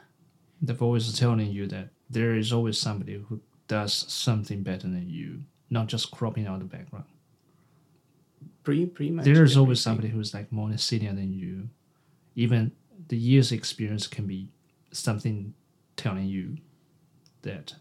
The 0.63 0.75
voice 0.75 1.09
is 1.09 1.19
telling 1.19 1.51
you 1.51 1.67
that 1.67 1.89
there 2.09 2.35
is 2.37 2.53
always 2.53 2.79
somebody 2.79 3.23
who 3.29 3.41
does 3.67 3.93
something 3.93 4.63
better 4.63 4.87
than 4.87 5.09
you, 5.11 5.43
not 5.69 5.89
just 5.89 6.11
cropping 6.13 6.47
out 6.47 6.61
the 6.61 6.65
background. 6.65 7.07
Pretty, 8.63 8.87
pretty 8.87 9.11
much. 9.11 9.25
There 9.25 9.43
is 9.43 9.57
always 9.57 9.81
somebody 9.81 10.09
who's 10.09 10.33
like 10.33 10.53
more 10.53 10.77
senior 10.79 11.13
than 11.13 11.33
you. 11.33 11.69
Even 12.37 12.73
the 13.09 13.17
years 13.17 13.51
experience 13.51 14.07
can 14.07 14.27
be 14.27 14.49
something 14.93 15.55
telling 15.97 16.27
you 16.27 16.59
that 17.43 17.75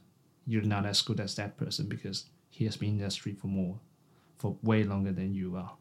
you're 0.45 0.63
not 0.63 0.85
as 0.85 1.01
good 1.01 1.19
as 1.19 1.35
that 1.35 1.57
person 1.57 1.87
because 1.87 2.25
he 2.49 2.65
has 2.65 2.77
been 2.77 2.89
in 2.89 2.97
the 2.97 3.03
industry 3.03 3.33
for 3.33 3.47
more, 3.47 3.79
for 4.37 4.57
way 4.63 4.83
longer 4.83 5.11
than 5.11 5.33
you 5.33 5.55
are. 5.55 5.73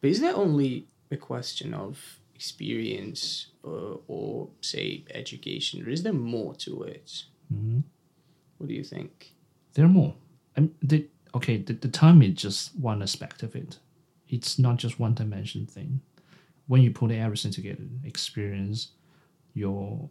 But 0.00 0.10
is 0.10 0.20
that 0.20 0.34
only 0.34 0.86
a 1.10 1.16
question 1.16 1.72
of 1.74 2.20
experience 2.34 3.48
or, 3.62 4.00
or, 4.08 4.48
say, 4.60 5.04
education? 5.14 5.86
Or 5.86 5.90
is 5.90 6.02
there 6.02 6.12
more 6.12 6.54
to 6.56 6.82
it? 6.82 7.24
hmm 7.48 7.80
What 8.58 8.68
do 8.68 8.74
you 8.74 8.84
think? 8.84 9.32
There 9.74 9.84
are 9.84 9.88
more. 9.88 10.14
And 10.56 10.74
the, 10.82 11.06
okay, 11.34 11.58
the, 11.58 11.74
the 11.74 11.88
time 11.88 12.22
is 12.22 12.34
just 12.34 12.76
one 12.76 13.02
aspect 13.02 13.42
of 13.42 13.54
it. 13.54 13.78
It's 14.28 14.58
not 14.58 14.76
just 14.76 15.00
one 15.00 15.14
dimension 15.14 15.66
thing. 15.66 16.00
When 16.66 16.82
you 16.82 16.90
put 16.92 17.10
everything 17.10 17.50
together, 17.50 17.82
experience, 18.04 18.92
your 19.54 20.08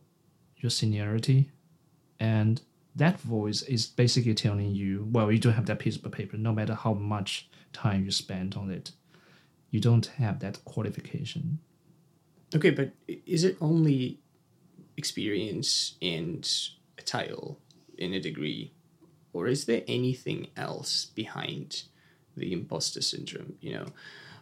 your 0.59 0.69
seniority, 0.69 1.51
and 2.19 2.61
that 2.95 3.19
voice 3.19 3.61
is 3.63 3.85
basically 3.85 4.33
telling 4.33 4.71
you, 4.71 5.07
well, 5.11 5.31
you 5.31 5.39
don't 5.39 5.53
have 5.53 5.67
that 5.67 5.79
piece 5.79 5.95
of 5.95 6.11
paper, 6.11 6.37
no 6.37 6.51
matter 6.51 6.73
how 6.73 6.93
much 6.93 7.49
time 7.71 8.03
you 8.03 8.11
spend 8.11 8.55
on 8.55 8.69
it. 8.69 8.91
You 9.71 9.79
don't 9.79 10.05
have 10.17 10.39
that 10.39 10.63
qualification. 10.65 11.59
Okay, 12.55 12.71
but 12.71 12.91
is 13.07 13.43
it 13.43 13.57
only 13.61 14.19
experience 14.97 15.95
and 16.01 16.49
a 16.97 17.01
title 17.03 17.59
in 17.97 18.13
a 18.13 18.19
degree? 18.19 18.73
Or 19.31 19.47
is 19.47 19.65
there 19.65 19.83
anything 19.87 20.47
else 20.57 21.05
behind 21.05 21.83
the 22.35 22.51
imposter 22.51 23.01
syndrome? 23.01 23.53
You 23.61 23.73
know, 23.73 23.85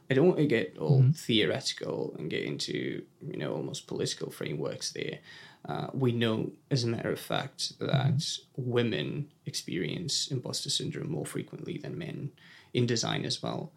I 0.10 0.14
don't 0.14 0.28
want 0.28 0.40
to 0.40 0.48
get 0.48 0.78
all 0.78 1.02
mm-hmm. 1.02 1.12
theoretical 1.12 2.16
and 2.18 2.30
get 2.30 2.44
into, 2.44 3.04
you 3.22 3.38
know, 3.38 3.54
almost 3.54 3.88
political 3.88 4.32
frameworks 4.32 4.94
there. 4.94 5.20
Uh, 5.68 5.88
we 5.94 6.12
know, 6.14 6.52
as 6.72 6.84
a 6.84 6.88
matter 6.88 7.12
of 7.12 7.20
fact, 7.20 7.78
that 7.80 8.38
women 8.56 9.28
experience 9.46 10.28
imposter 10.32 10.70
syndrome 10.70 11.12
more 11.12 11.26
frequently 11.26 11.78
than 11.78 11.98
men 11.98 12.32
in 12.74 12.86
design 12.86 13.26
as 13.26 13.42
well. 13.44 13.72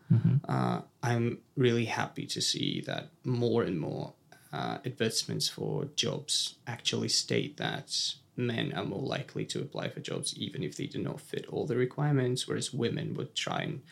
Uh, 0.48 0.80
I'm 1.02 1.38
really 1.56 1.86
happy 1.86 2.26
to 2.26 2.40
see 2.40 2.80
that 2.86 3.08
more 3.24 3.62
and 3.62 3.78
more 3.80 4.12
uh, 4.52 4.78
advertisements 4.84 5.48
for 5.48 5.86
jobs 5.96 6.54
actually 6.66 7.08
state 7.08 7.56
that 7.56 7.88
men 8.36 8.72
are 8.72 8.84
more 8.84 9.02
likely 9.02 9.44
to 9.46 9.60
apply 9.60 9.88
for 9.88 10.00
jobs 10.00 10.34
even 10.36 10.62
if 10.62 10.76
they 10.76 10.86
do 10.86 10.98
not 11.02 11.20
fit 11.20 11.46
all 11.48 11.66
the 11.66 11.76
requirements, 11.76 12.46
whereas 12.46 12.72
women 12.72 13.14
would 13.14 13.34
try 13.34 13.62
and 13.62 13.82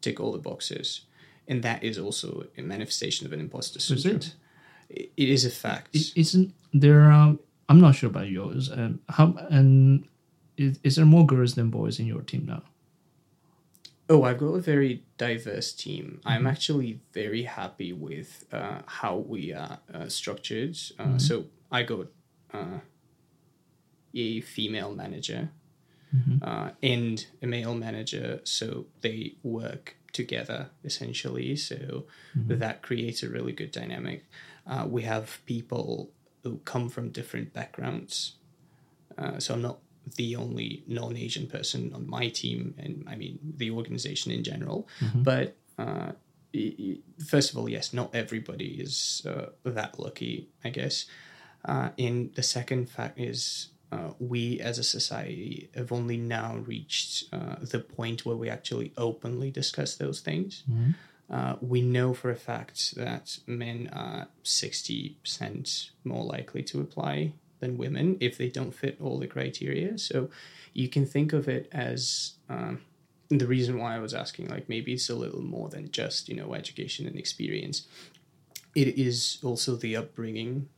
tick 0.00 0.20
all 0.20 0.32
the 0.32 0.38
boxes. 0.38 1.02
And 1.48 1.62
that 1.62 1.82
is 1.84 1.98
also 1.98 2.46
a 2.56 2.62
manifestation 2.62 3.26
of 3.26 3.32
an 3.32 3.40
imposter 3.40 3.78
syndrome. 3.80 4.16
it? 4.16 4.26
It- 4.26 4.34
it 4.90 5.28
is 5.28 5.44
a 5.44 5.50
fact. 5.50 5.96
Isn't 6.16 6.54
there? 6.72 7.10
Um, 7.10 7.38
I'm 7.68 7.80
not 7.80 7.94
sure 7.94 8.10
about 8.10 8.28
yours. 8.28 8.70
Um, 8.70 9.00
how 9.08 9.34
and 9.50 10.06
is, 10.56 10.78
is 10.82 10.96
there 10.96 11.04
more 11.06 11.26
girls 11.26 11.54
than 11.54 11.70
boys 11.70 11.98
in 11.98 12.06
your 12.06 12.22
team 12.22 12.46
now? 12.46 12.62
Oh, 14.08 14.22
I've 14.24 14.38
got 14.38 14.48
a 14.48 14.60
very 14.60 15.02
diverse 15.16 15.72
team. 15.72 16.20
I'm 16.26 16.46
actually 16.46 17.00
very 17.14 17.44
happy 17.44 17.92
with 17.94 18.44
uh, 18.52 18.80
how 18.86 19.16
we 19.16 19.52
are 19.54 19.78
uh, 19.92 20.08
structured. 20.08 20.76
Uh, 20.98 21.16
So 21.18 21.46
I 21.72 21.84
got 21.84 22.08
uh, 22.52 22.80
a 24.14 24.40
female 24.42 24.94
manager 24.94 25.50
uh, 26.42 26.70
and 26.82 27.26
a 27.42 27.46
male 27.46 27.74
manager, 27.74 28.40
so 28.44 28.86
they 29.00 29.34
work 29.42 29.96
together 30.12 30.68
essentially. 30.84 31.56
So 31.56 32.04
that 32.46 32.82
creates 32.82 33.22
a 33.22 33.28
really 33.28 33.52
good 33.52 33.72
dynamic. 33.72 34.24
Uh, 34.66 34.86
we 34.88 35.02
have 35.02 35.40
people 35.46 36.10
who 36.42 36.58
come 36.64 36.88
from 36.88 37.10
different 37.10 37.52
backgrounds. 37.52 38.36
Uh, 39.16 39.38
so 39.38 39.54
I'm 39.54 39.62
not 39.62 39.78
the 40.16 40.36
only 40.36 40.84
non-Asian 40.86 41.46
person 41.46 41.92
on 41.94 42.08
my 42.08 42.28
team, 42.28 42.74
and 42.78 43.04
I 43.08 43.16
mean 43.16 43.38
the 43.56 43.70
organization 43.70 44.32
in 44.32 44.42
general. 44.44 44.88
But 45.22 45.56
uh, 45.78 46.12
first 47.26 47.50
of 47.50 47.58
all, 47.58 47.68
yes, 47.68 47.92
not 47.92 48.14
everybody 48.14 48.80
is 48.80 49.26
uh, 49.28 49.46
that 49.64 49.98
lucky, 49.98 50.48
I 50.64 50.70
guess. 50.70 51.06
Uh, 51.64 51.90
and 51.98 52.34
the 52.34 52.42
second 52.42 52.90
fact 52.90 53.18
is 53.18 53.68
uh, 53.90 54.10
we 54.18 54.60
as 54.60 54.78
a 54.78 54.84
society 54.84 55.70
have 55.74 55.92
only 55.92 56.16
now 56.18 56.56
reached 56.66 57.32
uh, 57.32 57.56
the 57.60 57.80
point 57.80 58.26
where 58.26 58.36
we 58.36 58.50
actually 58.50 58.92
openly 58.96 59.50
discuss 59.50 59.96
those 59.96 60.20
things. 60.20 60.64
Uh, 61.30 61.56
we 61.60 61.80
know 61.80 62.12
for 62.12 62.30
a 62.30 62.36
fact 62.36 62.94
that 62.96 63.38
men 63.46 63.88
are 63.92 64.28
60% 64.44 65.90
more 66.04 66.24
likely 66.24 66.62
to 66.62 66.80
apply 66.80 67.32
than 67.60 67.78
women 67.78 68.16
if 68.20 68.36
they 68.36 68.48
don't 68.48 68.74
fit 68.74 68.98
all 69.00 69.18
the 69.18 69.26
criteria. 69.26 69.96
So 69.96 70.28
you 70.74 70.88
can 70.88 71.06
think 71.06 71.32
of 71.32 71.48
it 71.48 71.68
as 71.72 72.34
um, 72.48 72.82
the 73.30 73.46
reason 73.46 73.78
why 73.78 73.96
I 73.96 74.00
was 74.00 74.12
asking, 74.12 74.48
like 74.48 74.68
maybe 74.68 74.92
it's 74.92 75.08
a 75.08 75.14
little 75.14 75.40
more 75.40 75.68
than 75.70 75.90
just, 75.90 76.28
you 76.28 76.36
know, 76.36 76.54
education 76.54 77.06
and 77.06 77.18
experience. 77.18 77.86
It 78.74 78.98
is 78.98 79.38
also 79.42 79.76
the 79.76 79.96
upbringing. 79.96 80.68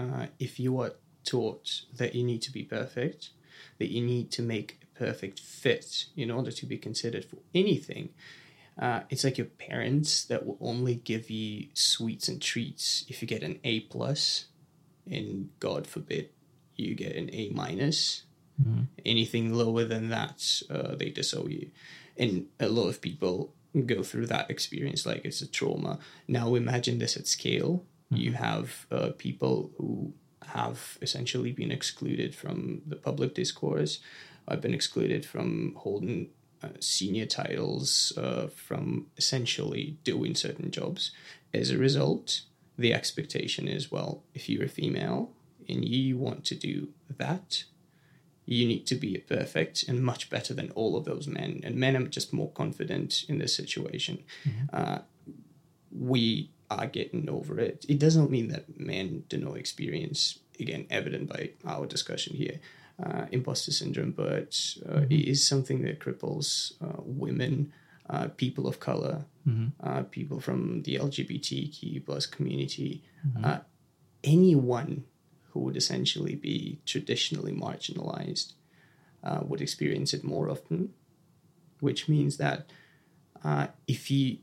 Uh, 0.00 0.26
if 0.40 0.58
you 0.58 0.80
are 0.80 0.92
taught 1.24 1.82
that 1.96 2.14
you 2.14 2.24
need 2.24 2.42
to 2.42 2.52
be 2.52 2.64
perfect, 2.64 3.30
that 3.78 3.90
you 3.90 4.04
need 4.04 4.32
to 4.32 4.42
make 4.42 4.80
a 4.82 4.98
perfect 4.98 5.38
fit 5.38 6.06
in 6.16 6.30
order 6.30 6.50
to 6.50 6.66
be 6.66 6.76
considered 6.76 7.24
for 7.24 7.36
anything, 7.54 8.08
uh, 8.80 9.00
it's 9.10 9.24
like 9.24 9.36
your 9.36 9.46
parents 9.46 10.24
that 10.24 10.46
will 10.46 10.56
only 10.60 10.94
give 10.94 11.30
you 11.30 11.68
sweets 11.74 12.28
and 12.28 12.40
treats 12.40 13.04
if 13.08 13.20
you 13.20 13.28
get 13.28 13.42
an 13.42 13.60
A 13.62 13.80
plus, 13.80 14.46
and 15.08 15.50
God 15.60 15.86
forbid 15.86 16.30
you 16.76 16.94
get 16.94 17.14
an 17.14 17.28
A 17.32 17.50
minus. 17.50 18.22
Anything 19.06 19.54
lower 19.54 19.84
than 19.84 20.10
that, 20.10 20.62
uh, 20.70 20.94
they 20.94 21.10
disown 21.10 21.50
you, 21.50 21.70
and 22.18 22.46
a 22.58 22.68
lot 22.68 22.88
of 22.88 23.00
people 23.00 23.54
go 23.86 24.02
through 24.02 24.26
that 24.26 24.50
experience 24.50 25.06
like 25.06 25.24
it's 25.24 25.40
a 25.40 25.46
trauma. 25.46 25.98
Now 26.26 26.54
imagine 26.54 26.98
this 26.98 27.16
at 27.16 27.26
scale. 27.26 27.84
You 28.10 28.32
have 28.32 28.86
uh, 28.90 29.10
people 29.16 29.70
who 29.78 30.12
have 30.46 30.98
essentially 31.00 31.52
been 31.52 31.70
excluded 31.70 32.34
from 32.34 32.82
the 32.86 32.96
public 32.96 33.34
discourse. 33.34 34.00
I've 34.48 34.60
been 34.60 34.74
excluded 34.74 35.24
from 35.24 35.74
holding 35.76 36.30
senior 36.80 37.26
titles, 37.26 38.12
uh, 38.16 38.48
from 38.48 39.06
essentially 39.16 39.96
doing 40.04 40.34
certain 40.34 40.70
jobs. 40.70 41.12
As 41.52 41.70
a 41.70 41.78
result, 41.78 42.42
the 42.78 42.94
expectation 42.94 43.68
is 43.68 43.90
well, 43.90 44.22
if 44.34 44.48
you're 44.48 44.64
a 44.64 44.68
female 44.68 45.32
and 45.68 45.84
you 45.84 46.16
want 46.16 46.44
to 46.46 46.54
do 46.54 46.88
that, 47.16 47.64
you 48.46 48.66
need 48.66 48.86
to 48.86 48.94
be 48.94 49.16
perfect 49.18 49.84
and 49.88 50.02
much 50.02 50.28
better 50.28 50.52
than 50.52 50.70
all 50.72 50.96
of 50.96 51.04
those 51.04 51.28
men. 51.28 51.60
And 51.62 51.76
men 51.76 51.96
are 51.96 52.06
just 52.06 52.32
more 52.32 52.50
confident 52.50 53.24
in 53.28 53.38
this 53.38 53.54
situation. 53.54 54.24
Uh, 54.72 54.98
we 55.92 56.50
are 56.70 56.86
getting 56.86 57.28
over 57.28 57.58
it. 57.60 57.84
It 57.88 57.98
doesn't 57.98 58.30
mean 58.30 58.48
that 58.48 58.78
men 58.78 59.24
do 59.28 59.36
not 59.38 59.56
experience, 59.56 60.38
again, 60.58 60.86
evident 60.90 61.28
by 61.28 61.50
our 61.64 61.86
discussion 61.86 62.36
here, 62.36 62.60
uh, 63.02 63.26
imposter 63.32 63.72
syndrome, 63.72 64.12
but 64.12 64.52
uh, 64.88 65.02
it 65.08 65.28
is 65.28 65.46
something 65.46 65.82
that 65.82 65.98
cripples 66.00 66.72
uh, 66.82 67.00
women 67.04 67.72
uh, 68.08 68.28
people 68.36 68.66
of 68.66 68.78
color, 68.80 69.24
Mm-hmm. 69.48 69.68
uh, 69.88 70.02
people 70.10 70.38
from 70.40 70.82
the 70.82 70.96
LGBTQ 70.96 72.04
plus 72.04 72.26
community, 72.26 73.02
Mm-hmm. 73.26 73.44
uh, 73.44 73.58
anyone 74.24 75.04
who 75.50 75.60
would 75.60 75.76
essentially 75.76 76.34
be 76.34 76.78
traditionally 76.86 77.52
marginalized 77.52 78.52
uh, 79.24 79.40
would 79.42 79.60
experience 79.60 80.12
it 80.14 80.22
more 80.24 80.48
often, 80.50 80.92
which 81.80 82.08
means 82.08 82.36
that 82.36 82.70
uh, 83.44 83.66
if 83.88 84.10
you 84.10 84.38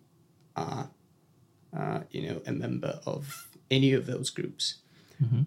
are, 0.56 0.90
uh, 1.78 2.02
you 2.12 2.22
know, 2.28 2.42
a 2.46 2.52
member 2.52 3.00
of 3.06 3.48
any 3.70 3.94
of 3.94 4.06
those 4.06 4.30
groups, 4.32 4.76
Mhm. 5.24 5.46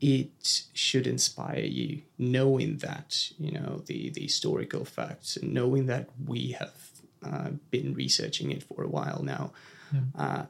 It 0.00 0.64
should 0.72 1.06
inspire 1.06 1.60
you, 1.60 2.02
knowing 2.18 2.78
that 2.78 3.30
you 3.38 3.52
know 3.52 3.82
the 3.86 4.10
the 4.10 4.22
historical 4.22 4.84
facts 4.84 5.36
and 5.36 5.52
knowing 5.52 5.86
that 5.86 6.08
we 6.26 6.52
have 6.58 6.74
uh, 7.24 7.50
been 7.70 7.94
researching 7.94 8.50
it 8.50 8.62
for 8.62 8.82
a 8.82 8.88
while 8.88 9.22
now. 9.22 9.52
Uh, 10.16 10.44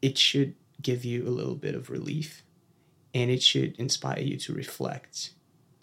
it 0.00 0.16
should 0.18 0.54
give 0.80 1.04
you 1.04 1.28
a 1.28 1.30
little 1.30 1.54
bit 1.54 1.74
of 1.74 1.90
relief, 1.90 2.42
and 3.14 3.30
it 3.30 3.42
should 3.42 3.76
inspire 3.78 4.20
you 4.20 4.36
to 4.38 4.52
reflect 4.52 5.30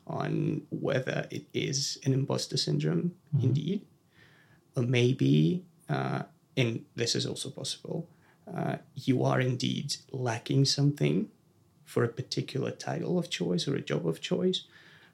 on 0.07 0.63
whether 0.71 1.27
it 1.29 1.45
is 1.53 1.99
an 2.03 2.13
imposter 2.13 2.57
syndrome 2.57 3.13
indeed, 3.43 3.85
or 4.75 4.83
maybe, 4.83 5.63
uh, 5.87 6.23
and 6.57 6.83
this 6.95 7.15
is 7.15 7.25
also 7.27 7.49
possible, 7.51 8.09
uh, 8.51 8.77
you 8.95 9.23
are 9.23 9.39
indeed 9.39 9.95
lacking 10.11 10.65
something 10.65 11.29
for 11.89 12.03
a 12.03 12.07
particular 12.21 12.71
title 12.71 13.17
of 13.17 13.29
choice 13.29 13.67
or 13.67 13.75
a 13.75 13.81
job 13.81 14.07
of 14.07 14.21
choice. 14.21 14.59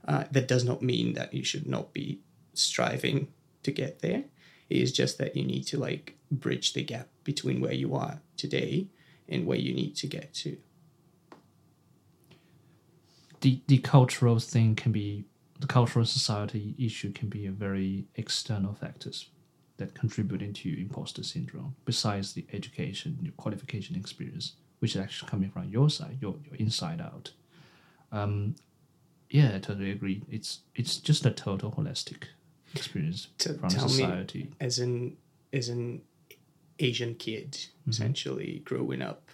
Uh, 0.07 0.25
that 0.31 0.47
does 0.47 0.63
not 0.63 0.81
mean 0.81 1.13
that 1.13 1.33
you 1.33 1.43
should 1.43 1.67
not 1.67 1.93
be 1.93 2.19
striving 2.53 3.27
to 3.63 3.71
get 3.71 3.99
there. 3.99 4.25
It 4.69 4.77
is 4.77 4.91
just 4.91 5.17
that 5.17 5.35
you 5.35 5.43
need 5.43 5.63
to 5.67 5.77
like 5.79 6.15
bridge 6.29 6.73
the 6.73 6.83
gap 6.83 7.07
between 7.23 7.61
where 7.61 7.73
you 7.73 7.95
are 7.95 8.19
today 8.37 8.87
and 9.27 9.47
where 9.47 9.57
you 9.57 9.73
need 9.73 9.95
to 9.97 10.07
get 10.07 10.33
to. 10.35 10.57
the 13.45 13.61
the 13.67 13.77
cultural 13.77 14.39
thing 14.39 14.75
can 14.75 14.91
be 14.91 15.25
the 15.59 15.67
cultural 15.67 16.05
society 16.05 16.75
issue 16.79 17.11
can 17.11 17.29
be 17.29 17.45
a 17.45 17.51
very 17.51 18.05
external 18.15 18.73
factors 18.73 19.29
that 19.77 19.93
contributing 19.93 20.51
to 20.51 20.69
imposter 20.81 21.23
syndrome 21.23 21.75
besides 21.85 22.33
the 22.33 22.45
education 22.53 23.17
your 23.21 23.33
qualification 23.33 23.95
experience 23.95 24.53
which 24.85 24.95
is 24.95 25.01
actually 25.01 25.27
coming 25.31 25.49
from 25.49 25.67
your 25.67 25.89
side 25.89 26.15
your, 26.21 26.35
your 26.45 26.55
inside 26.59 27.01
out. 27.01 27.31
Um 28.11 28.53
yeah 29.31 29.55
i 29.55 29.59
totally 29.59 29.89
agree. 29.89 30.21
It's 30.29 30.59
it's 30.75 30.97
just 30.97 31.25
a 31.25 31.31
total 31.31 31.71
holistic 31.71 32.25
experience 32.75 33.29
T- 33.39 33.53
from 33.53 33.69
tell 33.69 33.85
me- 33.85 33.93
society. 33.93 34.51
As 34.59 34.77
an 34.77 35.17
as 35.51 35.69
an 35.69 36.03
Asian 36.77 37.15
kid, 37.15 37.57
essentially 37.89 38.61
growing 38.63 39.01
up 39.01 39.31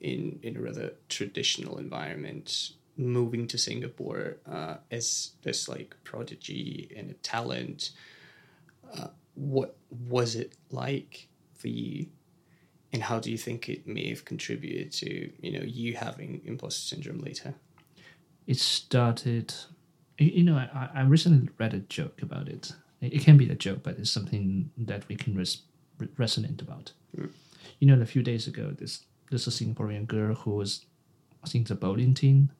in 0.00 0.38
in 0.44 0.56
a 0.56 0.60
rather 0.60 0.92
traditional 1.08 1.78
environment, 1.78 2.70
moving 2.96 3.48
to 3.48 3.58
Singapore 3.58 4.36
uh, 4.48 4.76
as 4.92 5.32
this 5.42 5.68
like 5.68 5.96
prodigy 6.04 6.92
and 6.96 7.10
a 7.10 7.14
talent. 7.14 7.90
Uh, 8.94 9.08
what 9.34 9.76
was 9.90 10.36
it 10.36 10.52
like 10.70 11.26
for 11.54 11.68
you, 11.68 12.06
and 12.92 13.02
how 13.02 13.20
do 13.20 13.30
you 13.30 13.38
think 13.38 13.68
it 13.68 13.86
may 13.86 14.08
have 14.08 14.24
contributed 14.24 14.92
to 14.92 15.30
you 15.40 15.52
know 15.52 15.64
you 15.64 15.94
having 15.94 16.40
imposter 16.44 16.94
syndrome 16.94 17.18
later? 17.18 17.54
it 18.46 18.58
started 18.58 19.54
you 20.18 20.42
know 20.42 20.56
I, 20.56 20.88
I 20.94 21.02
recently 21.02 21.48
read 21.58 21.74
a 21.74 21.78
joke 21.78 22.22
about 22.22 22.48
it. 22.48 22.72
It 23.00 23.22
can 23.22 23.36
be 23.36 23.48
a 23.48 23.54
joke 23.54 23.82
but 23.82 23.98
it's 23.98 24.10
something 24.10 24.70
that 24.76 25.08
we 25.08 25.16
can 25.16 25.34
res- 25.34 25.62
resonate 26.18 26.60
about. 26.60 26.92
Mm. 27.16 27.30
You 27.78 27.86
know 27.86 28.00
a 28.00 28.06
few 28.06 28.22
days 28.22 28.46
ago 28.46 28.74
this 28.76 29.04
there's 29.30 29.46
a 29.46 29.50
singaporean 29.50 30.06
girl 30.06 30.34
who 30.34 30.50
was 30.50 30.84
i 31.44 31.48
think 31.48 31.68
the 31.68 31.74
bowling 31.76 32.14
team 32.14 32.50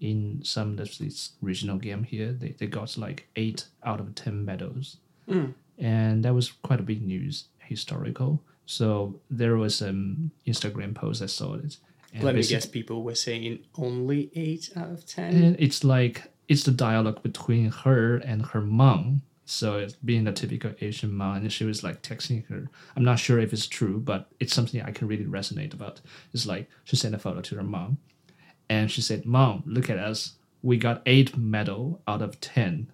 in 0.00 0.40
some 0.42 0.78
of 0.78 0.98
this 0.98 1.32
regional 1.40 1.78
game 1.78 2.04
here. 2.04 2.32
They, 2.32 2.50
they 2.50 2.66
got 2.66 2.96
like 2.96 3.28
eight 3.36 3.66
out 3.84 4.00
of 4.00 4.14
ten 4.14 4.44
medals. 4.44 4.98
Mm. 5.28 5.54
And 5.78 6.24
that 6.24 6.34
was 6.34 6.52
quite 6.52 6.80
a 6.80 6.84
big 6.84 7.02
news 7.02 7.44
historical 7.58 8.42
so 8.66 9.18
there 9.30 9.56
was 9.56 9.80
an 9.80 10.30
instagram 10.46 10.94
post 10.94 11.22
i 11.22 11.26
saw 11.26 11.54
it 11.54 11.78
and 12.12 12.22
Let 12.24 12.34
me 12.34 12.42
guess, 12.42 12.64
people 12.66 13.02
were 13.02 13.14
saying 13.14 13.58
only 13.76 14.30
eight 14.34 14.70
out 14.76 14.90
of 14.90 15.04
ten. 15.06 15.34
and 15.34 15.56
it's 15.58 15.84
like 15.84 16.22
it's 16.48 16.62
the 16.62 16.70
dialogue 16.70 17.22
between 17.22 17.70
her 17.70 18.16
and 18.16 18.46
her 18.46 18.60
mom. 18.62 19.22
So 19.44 19.76
it's 19.78 19.94
being 19.94 20.26
a 20.26 20.32
typical 20.32 20.72
Asian 20.80 21.12
mom, 21.12 21.36
and 21.38 21.52
she 21.52 21.64
was 21.64 21.82
like 21.84 22.00
texting 22.02 22.46
her. 22.48 22.70
I'm 22.96 23.04
not 23.04 23.18
sure 23.18 23.38
if 23.38 23.52
it's 23.52 23.66
true, 23.66 23.98
but 24.00 24.28
it's 24.40 24.54
something 24.54 24.80
I 24.80 24.92
can 24.92 25.08
really 25.08 25.24
resonate 25.26 25.74
about. 25.74 26.00
It's 26.32 26.46
like 26.46 26.70
she 26.84 26.96
sent 26.96 27.14
a 27.14 27.18
photo 27.18 27.40
to 27.42 27.56
her 27.56 27.62
mom, 27.62 27.98
and 28.70 28.90
she 28.90 29.02
said, 29.02 29.26
"Mom, 29.26 29.62
look 29.66 29.90
at 29.90 29.98
us. 29.98 30.36
We 30.62 30.78
got 30.78 31.02
eight 31.04 31.36
medal 31.36 32.00
out 32.08 32.22
of 32.22 32.40
ten. 32.40 32.90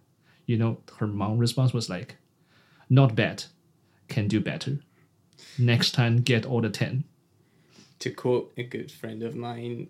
You 0.46 0.56
know, 0.58 0.78
her 0.98 1.06
mom 1.06 1.38
response 1.38 1.72
was 1.72 1.88
like, 1.88 2.16
"Not 2.90 3.14
bad. 3.14 3.44
Can 4.08 4.26
do 4.26 4.40
better. 4.40 4.80
Next 5.58 5.92
time, 5.92 6.18
get 6.18 6.44
all 6.46 6.60
the 6.60 6.70
ten. 6.70 7.04
to 8.00 8.10
quote 8.10 8.52
a 8.56 8.64
good 8.64 8.90
friend 8.90 9.22
of 9.22 9.36
mine, 9.36 9.88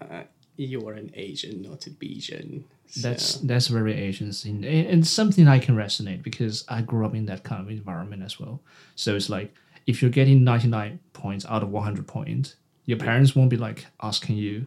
uh, 0.00 0.24
"You're 0.56 0.92
an 0.92 1.10
Asian, 1.14 1.62
not 1.62 1.86
a 1.86 1.90
Bijan." 1.90 2.64
So, 2.88 3.08
That's 3.08 3.34
that's 3.38 3.66
very 3.68 3.94
Asian 3.94 4.32
scene, 4.32 4.62
and, 4.64 4.86
and 4.86 5.06
something 5.06 5.48
I 5.48 5.58
can 5.58 5.74
resonate 5.74 6.22
because 6.22 6.64
I 6.68 6.82
grew 6.82 7.04
up 7.06 7.14
in 7.14 7.26
that 7.26 7.42
kind 7.44 7.60
of 7.62 7.70
environment 7.70 8.22
as 8.22 8.38
well. 8.38 8.60
So 8.94 9.16
it's 9.16 9.28
like 9.28 9.54
if 9.86 10.02
you're 10.02 10.10
getting 10.10 10.44
99 10.44 11.00
points 11.12 11.46
out 11.46 11.62
of 11.62 11.70
100 11.70 12.06
points, 12.06 12.56
your 12.84 12.98
parents 12.98 13.34
won't 13.34 13.50
be 13.50 13.56
like 13.56 13.86
asking 14.02 14.36
you, 14.36 14.66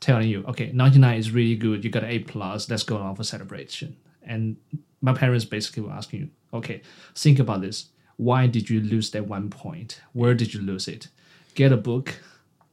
telling 0.00 0.28
you, 0.28 0.44
okay, 0.48 0.70
99 0.72 1.18
is 1.18 1.30
really 1.30 1.54
good, 1.56 1.84
you 1.84 1.90
got 1.90 2.04
an 2.04 2.10
A 2.10 2.18
plus, 2.20 2.68
let's 2.70 2.82
go 2.82 2.96
on 2.96 3.14
for 3.16 3.24
celebration. 3.24 3.96
And 4.22 4.56
my 5.00 5.12
parents 5.12 5.44
basically 5.44 5.82
were 5.84 5.92
asking 5.92 6.20
you, 6.20 6.28
okay, 6.52 6.82
think 7.14 7.38
about 7.38 7.60
this. 7.62 7.86
Why 8.18 8.46
did 8.46 8.68
you 8.68 8.80
lose 8.80 9.10
that 9.12 9.26
one 9.26 9.48
point? 9.48 10.00
Where 10.12 10.34
did 10.34 10.52
you 10.54 10.60
lose 10.60 10.86
it? 10.88 11.08
Get 11.54 11.72
a 11.72 11.76
book, 11.76 12.14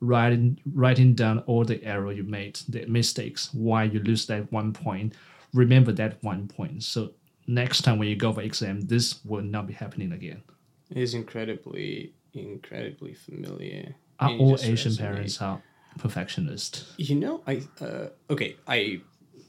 writing 0.01 0.59
writing 0.73 1.13
down 1.15 1.39
all 1.47 1.63
the 1.65 1.81
error 1.83 2.11
you 2.11 2.23
made, 2.23 2.55
the 2.67 2.85
mistakes, 2.87 3.49
why 3.53 3.83
you 3.85 3.99
lose 3.99 4.25
that 4.27 4.51
one 4.51 4.73
point. 4.73 5.13
Remember 5.53 5.91
that 5.93 6.21
one 6.23 6.47
point. 6.47 6.83
So 6.83 7.11
next 7.47 7.81
time 7.83 7.97
when 7.99 8.09
you 8.09 8.15
go 8.17 8.33
for 8.33 8.41
exam, 8.41 8.81
this 8.81 9.23
will 9.23 9.43
not 9.43 9.67
be 9.67 9.73
happening 9.73 10.11
again. 10.11 10.41
it 10.89 10.97
is 10.97 11.13
incredibly, 11.13 12.13
incredibly 12.33 13.13
familiar. 13.13 13.95
Are 14.19 14.29
and 14.31 14.41
all 14.41 14.55
Asian 14.61 14.91
resonates. 14.91 14.99
parents 14.99 15.41
are 15.41 15.61
perfectionist? 15.97 16.85
You 16.97 17.15
know, 17.15 17.41
I 17.47 17.61
uh, 17.81 18.07
okay, 18.29 18.55
I 18.67 19.01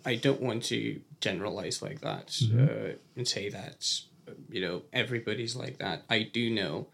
I 0.04 0.16
don't 0.16 0.40
want 0.40 0.62
to 0.64 1.00
generalize 1.20 1.82
like 1.82 2.00
that 2.02 2.28
Mm-hmm. 2.28 2.64
uh, 2.64 2.92
and 3.16 3.26
say 3.26 3.48
that 3.50 3.80
you 4.50 4.60
know 4.60 4.82
everybody's 4.92 5.56
like 5.56 5.78
that. 5.78 6.04
I 6.08 6.22
do 6.22 6.50
know 6.50 6.88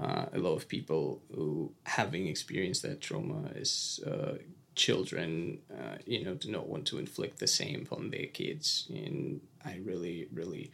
uh, 0.00 0.26
a 0.32 0.38
lot 0.38 0.54
of 0.54 0.68
people 0.68 1.20
who, 1.34 1.72
having 1.84 2.28
experienced 2.28 2.82
that 2.82 3.00
trauma 3.00 3.50
as 3.60 4.00
uh, 4.06 4.34
children, 4.74 5.58
uh, 5.72 5.96
you 6.06 6.24
know, 6.24 6.34
do 6.34 6.50
not 6.50 6.68
want 6.68 6.86
to 6.86 6.98
inflict 6.98 7.40
the 7.40 7.48
same 7.48 7.82
upon 7.82 8.10
their 8.10 8.26
kids, 8.26 8.86
and 8.90 9.40
I 9.64 9.80
really, 9.84 10.28
really 10.32 10.70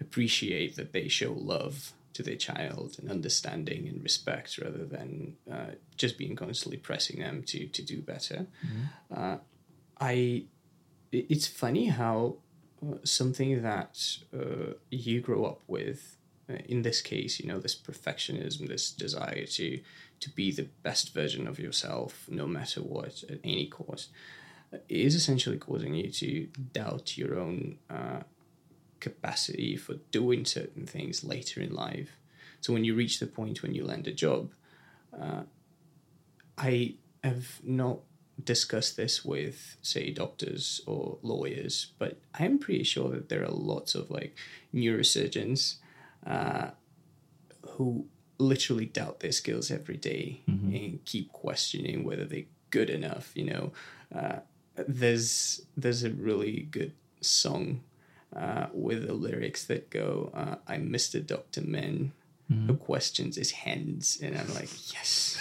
appreciate 0.00 0.76
that 0.76 0.92
they 0.92 1.08
show 1.08 1.32
love 1.32 1.92
to 2.14 2.22
their 2.22 2.36
child 2.36 2.96
and 2.98 3.10
understanding 3.10 3.86
and 3.86 4.02
respect 4.02 4.58
rather 4.58 4.84
than 4.84 5.36
uh, 5.50 5.72
just 5.96 6.18
being 6.18 6.34
constantly 6.34 6.78
pressing 6.78 7.20
them 7.20 7.44
to 7.44 7.66
to 7.68 7.82
do 7.82 8.00
better. 8.02 8.46
Uh, 9.14 9.36
I 10.00 10.44
it's 11.12 11.46
funny 11.46 11.86
how 11.86 12.36
something 13.04 13.62
that 13.62 14.18
uh, 14.34 14.74
you 14.90 15.20
grow 15.20 15.44
up 15.44 15.60
with 15.66 16.16
uh, 16.50 16.54
in 16.66 16.82
this 16.82 17.00
case 17.00 17.40
you 17.40 17.46
know 17.46 17.58
this 17.58 17.76
perfectionism 17.76 18.68
this 18.68 18.90
desire 18.90 19.46
to 19.46 19.80
to 20.20 20.30
be 20.30 20.50
the 20.50 20.68
best 20.82 21.12
version 21.14 21.46
of 21.46 21.58
yourself 21.58 22.26
no 22.28 22.46
matter 22.46 22.80
what 22.80 23.22
at 23.28 23.38
any 23.44 23.66
cost 23.66 24.10
is 24.88 25.14
essentially 25.14 25.58
causing 25.58 25.94
you 25.94 26.10
to 26.10 26.46
doubt 26.72 27.16
your 27.16 27.38
own 27.38 27.78
uh, 27.88 28.20
capacity 29.00 29.76
for 29.76 29.94
doing 30.10 30.44
certain 30.44 30.84
things 30.86 31.24
later 31.24 31.60
in 31.60 31.72
life. 31.72 32.10
So 32.60 32.72
when 32.72 32.84
you 32.84 32.94
reach 32.94 33.18
the 33.18 33.26
point 33.26 33.62
when 33.62 33.74
you 33.74 33.84
land 33.84 34.06
a 34.08 34.12
job 34.12 34.52
uh, 35.18 35.42
i 36.58 36.94
have 37.24 37.60
not 37.62 38.00
discussed 38.44 38.96
this 38.96 39.24
with 39.24 39.76
say 39.82 40.10
doctors 40.10 40.80
or 40.86 41.18
lawyers 41.22 41.92
but 41.98 42.18
i'm 42.34 42.58
pretty 42.58 42.84
sure 42.84 43.10
that 43.10 43.28
there 43.28 43.42
are 43.42 43.50
lots 43.50 43.94
of 43.94 44.10
like 44.10 44.36
neurosurgeons 44.74 45.76
uh, 46.26 46.68
who 47.70 48.06
literally 48.38 48.86
doubt 48.86 49.20
their 49.20 49.32
skills 49.32 49.70
every 49.70 49.96
day 49.96 50.40
and 50.46 51.04
keep 51.04 51.32
questioning 51.32 52.04
whether 52.04 52.24
they're 52.24 52.44
good 52.70 52.90
enough 52.90 53.32
you 53.34 53.44
know 53.44 53.72
uh, 54.14 54.38
there's 54.86 55.62
there's 55.76 56.04
a 56.04 56.10
really 56.10 56.68
good 56.70 56.92
song 57.20 57.80
uh, 58.34 58.66
with 58.72 59.06
the 59.06 59.14
lyrics 59.14 59.64
that 59.64 59.90
go, 59.90 60.30
uh, 60.34 60.56
"I'm 60.66 60.90
Mr. 60.90 61.24
Doctor 61.24 61.62
Men." 61.62 62.12
Mm-hmm. 62.50 62.66
Who 62.66 62.76
questions 62.76 63.36
his 63.36 63.50
hands, 63.50 64.18
and 64.22 64.34
I'm 64.34 64.54
like, 64.54 64.70
yes, 64.94 65.36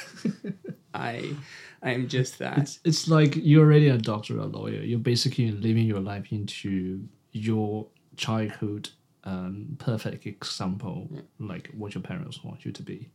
I, 0.93 1.37
I 1.87 1.91
am 1.91 2.09
just 2.09 2.37
that. 2.39 2.57
It's, 2.57 2.79
it's 2.83 3.07
like 3.07 3.37
you're 3.37 3.65
already 3.65 3.87
a 3.87 3.97
doctor 3.97 4.37
or 4.37 4.41
a 4.41 4.45
lawyer. 4.45 4.81
You're 4.81 4.99
basically 4.99 5.51
living 5.51 5.85
your 5.85 6.01
life 6.01 6.33
into 6.33 7.07
your 7.31 7.87
childhood 8.17 8.89
um, 9.23 9.77
perfect 9.79 10.25
example, 10.25 11.09
like 11.39 11.69
what 11.77 11.95
your 11.95 12.01
parents 12.01 12.43
want 12.43 12.65
you 12.65 12.73
to 12.73 12.83
be. 12.83 13.09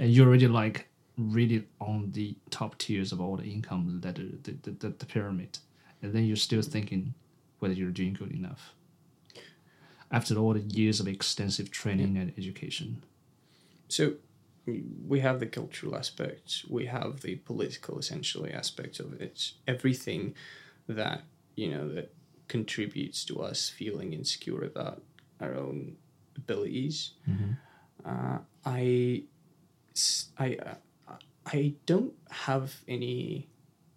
And 0.00 0.10
you're 0.10 0.26
already 0.28 0.48
like 0.48 0.88
really 1.18 1.66
on 1.78 2.10
the 2.12 2.36
top 2.48 2.78
tiers 2.78 3.12
of 3.12 3.20
all 3.20 3.36
the 3.36 3.44
income 3.44 4.00
that 4.02 4.14
the, 4.14 4.54
the, 4.62 4.70
the, 4.70 4.88
the 4.88 5.06
pyramid. 5.06 5.58
And 6.00 6.14
then 6.14 6.24
you're 6.24 6.36
still 6.36 6.62
thinking 6.62 7.12
whether 7.58 7.74
you're 7.74 7.90
doing 7.90 8.14
good 8.14 8.32
enough. 8.32 8.72
After 10.10 10.36
all 10.36 10.54
the 10.54 10.60
years 10.60 11.00
of 11.00 11.08
extensive 11.08 11.70
training 11.70 12.16
and 12.16 12.32
education. 12.38 13.02
So 13.88 14.14
we 15.06 15.20
have 15.20 15.40
the 15.40 15.46
cultural 15.46 15.96
aspect, 15.96 16.64
we 16.68 16.86
have 16.86 17.20
the 17.20 17.36
political 17.36 17.98
essentially 17.98 18.52
aspect 18.52 19.00
of 19.00 19.20
it. 19.20 19.52
Everything 19.66 20.34
that 20.88 21.22
you 21.56 21.68
know 21.70 21.88
that 21.94 22.12
contributes 22.48 23.24
to 23.24 23.40
us 23.40 23.68
feeling 23.68 24.12
insecure 24.12 24.62
about 24.64 25.02
our 25.40 25.54
own 25.54 25.96
abilities. 26.36 27.12
Uh, 28.04 28.38
I, 28.64 29.24
I, 30.38 30.56
uh, 31.08 31.14
I 31.46 31.74
don't 31.86 32.12
have 32.30 32.76
any 32.86 33.48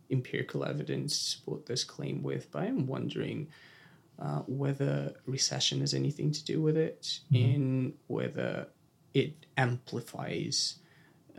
empirical 0.09 0.63
evidence 0.65 1.17
to 1.19 1.37
support 1.37 1.65
this 1.67 1.83
claim 1.83 2.23
with, 2.23 2.51
but 2.51 2.63
I'm 2.63 2.87
wondering 2.87 3.47
uh, 4.19 4.39
whether 4.47 5.13
recession 5.27 5.79
has 5.81 5.93
anything 5.93 6.31
to 6.31 6.43
do 6.43 6.61
with 6.61 6.75
it, 6.77 7.19
in 7.31 7.93
whether 8.07 8.67
it 9.13 9.45
amplifies 9.57 10.75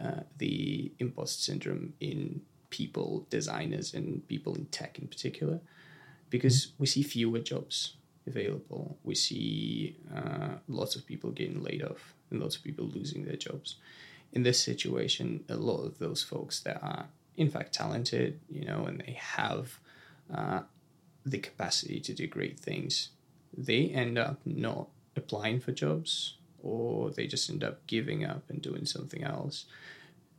uh, 0.03 0.21
the 0.39 0.93
imposter 0.99 1.43
syndrome 1.43 1.93
in 2.01 2.41
people, 2.71 3.27
designers, 3.31 3.95
and 3.95 4.27
people 4.29 4.55
in 4.55 4.67
tech 4.67 4.99
in 4.99 5.09
particular, 5.09 5.61
because 6.31 6.73
we 6.79 6.87
see 6.87 7.03
fewer 7.03 7.41
jobs 7.41 7.95
available. 8.27 8.97
We 9.05 9.15
see 9.15 9.97
uh, 10.15 10.55
lots 10.69 10.97
of 10.97 11.07
people 11.07 11.31
getting 11.31 11.63
laid 11.63 11.83
off 11.83 12.15
and 12.31 12.41
lots 12.41 12.57
of 12.57 12.63
people 12.63 12.87
losing 12.87 13.25
their 13.25 13.37
jobs. 13.37 13.77
In 14.33 14.43
this 14.45 14.61
situation, 14.61 15.45
a 15.49 15.57
lot 15.57 15.83
of 15.85 15.99
those 15.99 16.23
folks 16.23 16.61
that 16.61 16.83
are 16.83 17.07
in 17.37 17.51
fact 17.51 17.73
talented, 17.73 18.41
you 18.49 18.65
know, 18.65 18.85
and 18.87 19.01
they 19.01 19.13
have 19.13 19.79
uh, 20.33 20.61
the 21.25 21.39
capacity 21.39 22.01
to 22.01 22.13
do 22.13 22.27
great 22.27 22.59
things, 22.59 23.11
they 23.57 23.87
end 23.89 24.19
up 24.19 24.41
not 24.45 24.89
applying 25.17 25.59
for 25.61 25.73
jobs 25.73 26.37
or 26.63 27.11
they 27.11 27.27
just 27.27 27.51
end 27.51 27.65
up 27.65 27.87
giving 27.87 28.25
up 28.25 28.43
and 28.49 28.61
doing 28.63 28.85
something 28.85 29.25
else 29.25 29.67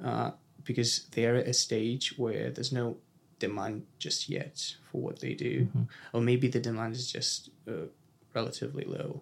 uh, 0.03 0.31
because 0.63 1.05
they're 1.11 1.35
at 1.35 1.47
a 1.47 1.53
stage 1.53 2.17
where 2.17 2.49
there's 2.51 2.71
no 2.71 2.97
demand 3.39 3.83
just 3.99 4.29
yet 4.29 4.75
for 4.91 5.01
what 5.01 5.19
they 5.19 5.33
do, 5.33 5.67
or 6.13 6.21
maybe 6.21 6.47
the 6.47 6.59
demand 6.59 6.95
is 6.95 7.11
just 7.11 7.49
uh, 7.67 7.87
relatively 8.33 8.85
low. 8.85 9.21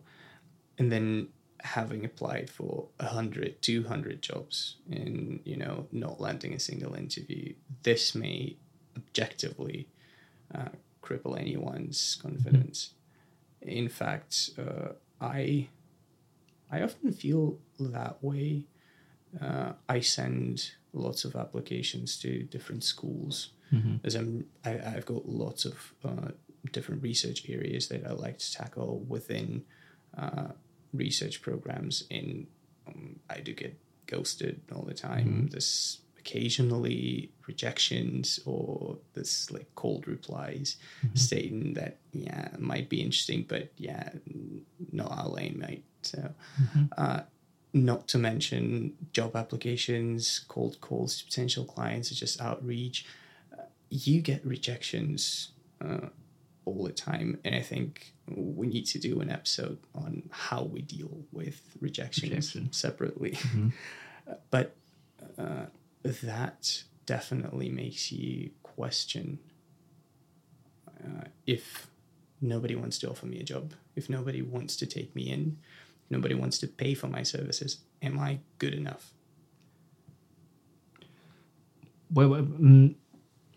And 0.77 0.91
then 0.91 1.29
having 1.61 2.05
applied 2.05 2.49
for 2.49 2.87
100, 2.99 3.61
200 3.61 4.21
jobs 4.21 4.77
and, 4.89 5.39
you 5.43 5.57
know, 5.57 5.87
not 5.91 6.19
landing 6.19 6.53
a 6.53 6.59
single 6.59 6.93
interview, 6.95 7.53
this 7.83 8.15
may 8.15 8.55
objectively 8.97 9.87
uh, 10.53 10.69
cripple 11.03 11.39
anyone's 11.39 12.17
confidence. 12.21 12.91
In 13.61 13.89
fact, 13.89 14.51
uh, 14.57 14.93
I 15.21 15.67
I 16.71 16.81
often 16.81 17.11
feel 17.11 17.59
that 17.79 18.23
way. 18.23 18.65
Uh, 19.39 19.73
I 19.87 19.99
send 19.99 20.71
lots 20.93 21.23
of 21.23 21.35
applications 21.35 22.17
to 22.19 22.43
different 22.43 22.83
schools 22.83 23.49
as 24.03 24.15
I'm 24.15 24.45
I, 24.65 24.71
I've 24.95 25.05
got 25.05 25.29
lots 25.29 25.65
of 25.65 25.93
uh, 26.03 26.31
different 26.71 27.03
research 27.03 27.47
areas 27.47 27.87
that 27.89 28.05
I 28.05 28.13
like 28.13 28.39
to 28.39 28.51
tackle 28.51 29.05
within 29.07 29.63
uh, 30.17 30.49
research 30.93 31.41
programs. 31.41 32.03
And 32.09 32.47
um, 32.87 33.19
I 33.29 33.39
do 33.41 33.53
get 33.53 33.77
ghosted 34.07 34.61
all 34.73 34.83
the 34.83 34.95
time. 34.95 35.49
This 35.51 35.99
occasionally 36.17 37.31
rejections 37.47 38.39
or 38.45 38.97
this 39.13 39.49
like 39.51 39.67
cold 39.75 40.07
replies 40.07 40.75
stating 41.13 41.73
that 41.75 41.97
yeah 42.11 42.53
it 42.53 42.59
might 42.59 42.89
be 42.89 43.01
interesting, 43.01 43.45
but 43.47 43.71
yeah, 43.77 44.09
not 44.91 45.11
our 45.11 45.29
lane, 45.29 45.57
mate. 45.59 45.83
So. 46.01 46.33
Uh, 46.97 47.21
not 47.73 48.07
to 48.07 48.17
mention 48.17 48.93
job 49.13 49.35
applications, 49.35 50.39
cold 50.47 50.81
calls 50.81 51.19
to 51.19 51.25
potential 51.25 51.65
clients, 51.65 52.11
or 52.11 52.15
just 52.15 52.41
outreach. 52.41 53.05
Uh, 53.53 53.63
you 53.89 54.21
get 54.21 54.43
rejections 54.45 55.51
uh, 55.83 56.07
all 56.65 56.83
the 56.83 56.91
time, 56.91 57.39
and 57.43 57.53
I 57.55 57.61
think 57.61 58.13
we 58.27 58.67
need 58.67 58.85
to 58.87 58.99
do 58.99 59.21
an 59.21 59.29
episode 59.29 59.77
on 59.93 60.23
how 60.31 60.63
we 60.63 60.81
deal 60.81 61.25
with 61.31 61.61
rejections 61.79 62.31
Rejection. 62.31 62.73
separately. 62.73 63.37
Uh, 64.27 64.35
but 64.49 64.75
uh, 65.37 65.65
that 66.03 66.83
definitely 67.05 67.69
makes 67.69 68.11
you 68.11 68.51
question 68.63 69.39
uh, 71.03 71.25
if 71.45 71.87
nobody 72.41 72.75
wants 72.75 72.97
to 72.99 73.09
offer 73.09 73.25
me 73.25 73.39
a 73.39 73.43
job, 73.43 73.73
if 73.95 74.09
nobody 74.09 74.41
wants 74.41 74.75
to 74.77 74.85
take 74.85 75.15
me 75.15 75.29
in, 75.29 75.57
nobody 76.09 76.35
wants 76.35 76.57
to 76.59 76.67
pay 76.67 76.93
for 76.93 77.07
my 77.07 77.23
services. 77.23 77.79
Am 78.01 78.19
I 78.19 78.39
good 78.57 78.73
enough? 78.73 79.13
well, 82.11 82.29
mm, 82.29 82.95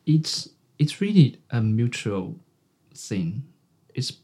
it's 0.06 0.48
it's 0.78 1.00
really 1.00 1.38
a 1.50 1.60
mutual 1.60 2.36
thing. 2.94 3.44
It's 3.94 4.14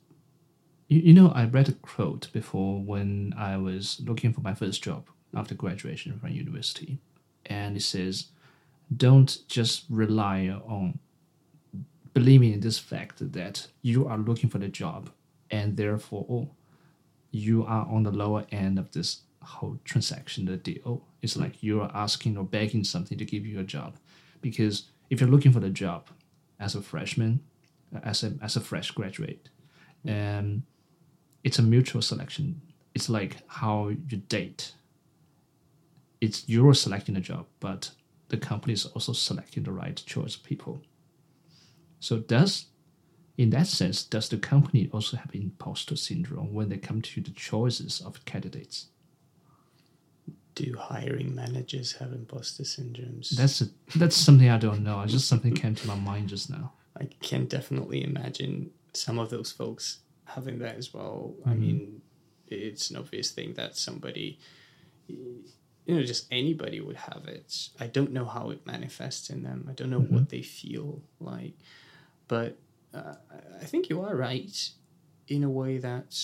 you, 0.89 1.01
you 1.01 1.15
know 1.15 1.29
I 1.31 1.45
read 1.45 1.69
a 1.69 1.73
quote 1.73 2.33
before 2.33 2.81
when 2.81 3.35
I 3.37 3.57
was 3.57 4.01
looking 4.05 4.33
for 4.33 4.41
my 4.41 4.55
first 4.55 4.83
job 4.83 5.07
after 5.35 5.55
graduation 5.55 6.19
from 6.19 6.31
university, 6.31 6.99
and 7.47 7.77
it 7.77 7.83
says, 7.83 8.27
"Don't 8.95 9.39
just 9.49 9.85
rely 9.89 10.49
on 10.49 10.99
believing 12.15 12.53
in 12.53 12.61
this 12.61 12.79
fact 12.79 13.33
that 13.33 13.69
you 13.83 14.07
are 14.07 14.19
looking 14.19 14.51
for 14.51 14.59
the 14.59 14.69
job, 14.69 15.11
and 15.51 15.77
therefore 15.77 16.49
you 17.31 17.65
are 17.65 17.87
on 17.87 18.03
the 18.03 18.11
lower 18.11 18.47
end 18.51 18.79
of 18.79 18.93
this 18.93 19.23
whole 19.43 19.79
transaction, 19.85 20.47
the 20.47 20.57
deal. 20.57 21.03
It's 21.23 21.37
like 21.37 21.63
you 21.63 21.81
are 21.81 21.91
asking 21.95 22.37
or 22.37 22.45
begging 22.45 22.85
something 22.85 23.19
to 23.19 23.25
give 23.25 23.47
you 23.47 23.59
a 23.61 23.65
job. 23.65 23.97
Because 24.41 24.85
if 25.11 25.21
you're 25.21 25.31
looking 25.31 25.53
for 25.53 25.61
the 25.61 25.71
job 25.71 26.09
as 26.61 26.75
a 26.75 26.83
freshman, 26.83 27.41
uh, 27.95 28.01
as 28.05 28.23
a 28.23 28.35
as 28.43 28.57
a 28.57 28.61
fresh 28.61 28.91
graduate, 28.91 29.49
um, 30.07 30.65
it's 31.45 31.59
a 31.59 31.63
mutual 31.63 32.03
selection. 32.03 32.61
It's 32.95 33.09
like 33.09 33.37
how 33.49 33.89
you 33.89 34.19
date. 34.19 34.73
It's 36.21 36.49
you're 36.49 36.75
selecting 36.75 37.17
a 37.17 37.21
job, 37.21 37.47
but 37.61 37.91
the 38.29 38.37
company 38.37 38.75
is 38.75 38.87
also 38.87 39.13
selecting 39.13 39.63
the 39.63 39.73
right 39.73 39.97
choice 40.07 40.37
of 40.37 40.45
people. 40.45 40.83
So 42.01 42.19
does 42.19 42.67
in 43.39 43.51
that 43.51 43.69
sense, 43.69 44.03
does 44.03 44.29
the 44.29 44.37
company 44.37 44.91
also 44.93 45.17
have 45.17 45.31
imposter 45.33 45.95
syndrome 45.95 46.53
when 46.53 46.69
they 46.69 46.77
come 46.77 47.01
to 47.01 47.21
the 47.21 47.31
choices 47.31 48.01
of 48.01 48.25
candidates? 48.25 48.87
Do 50.57 50.77
hiring 50.77 51.37
managers 51.37 51.93
have 51.93 52.13
imposter 52.13 52.65
syndromes? 52.65 53.31
That's 53.31 53.61
a, 53.61 53.67
that's 53.95 54.17
something 54.17 54.51
I 54.51 54.59
don't 54.59 54.83
know. 54.83 55.01
It's 55.03 55.13
just 55.13 55.29
something 55.29 55.55
came 55.55 55.77
to 55.77 55.87
my 55.87 55.95
mind 55.95 56.31
just 56.31 56.51
now. 56.51 56.73
I 57.01 57.09
can 57.23 57.47
definitely 57.47 58.03
imagine 58.03 58.71
some 58.93 59.21
of 59.21 59.31
those 59.31 59.53
folks 59.53 59.99
having 60.25 60.59
that 60.59 60.75
as 60.75 60.93
well. 60.93 61.35
I 61.47 61.51
mm-hmm. 61.51 61.61
mean, 61.61 62.03
it's 62.49 62.91
an 62.91 62.97
obvious 62.97 63.31
thing 63.31 63.55
that 63.55 63.77
somebody, 63.77 64.41
you 65.07 65.45
know, 65.87 66.03
just 66.03 66.27
anybody 66.33 66.81
would 66.81 66.97
have 66.97 67.29
it. 67.29 67.69
I 67.79 67.87
don't 67.87 68.11
know 68.11 68.25
how 68.25 68.51
it 68.51 68.67
manifests 68.67 69.31
in 69.31 69.45
them. 69.45 69.69
I 69.71 69.75
don't 69.75 69.91
know 69.91 70.01
mm-hmm. 70.01 70.15
what 70.17 70.29
they 70.29 70.43
feel 70.43 71.03
like, 71.21 71.55
but 72.27 72.59
uh, 72.99 73.15
I- 73.63 73.65
think 73.65 73.89
you 73.89 74.01
are 74.03 74.15
right 74.17 74.71
in 75.29 75.45
a 75.45 75.51
way 75.51 75.79
that. 75.79 76.17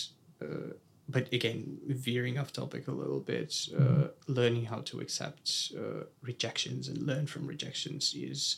Uh, 0.42 0.74
but 1.08 1.30
again, 1.34 1.78
veering 1.86 2.38
off 2.38 2.50
topic 2.52 2.88
a 2.88 2.90
little 2.92 3.20
bit, 3.20 3.54
uh, 3.78 4.08
learning 4.26 4.64
how 4.64 4.80
to 4.80 5.00
accept 5.00 5.72
uh, 5.76 6.04
rejections 6.22 6.88
and 6.88 6.98
learn 7.02 7.26
from 7.26 7.46
rejections 7.46 8.14
is 8.16 8.56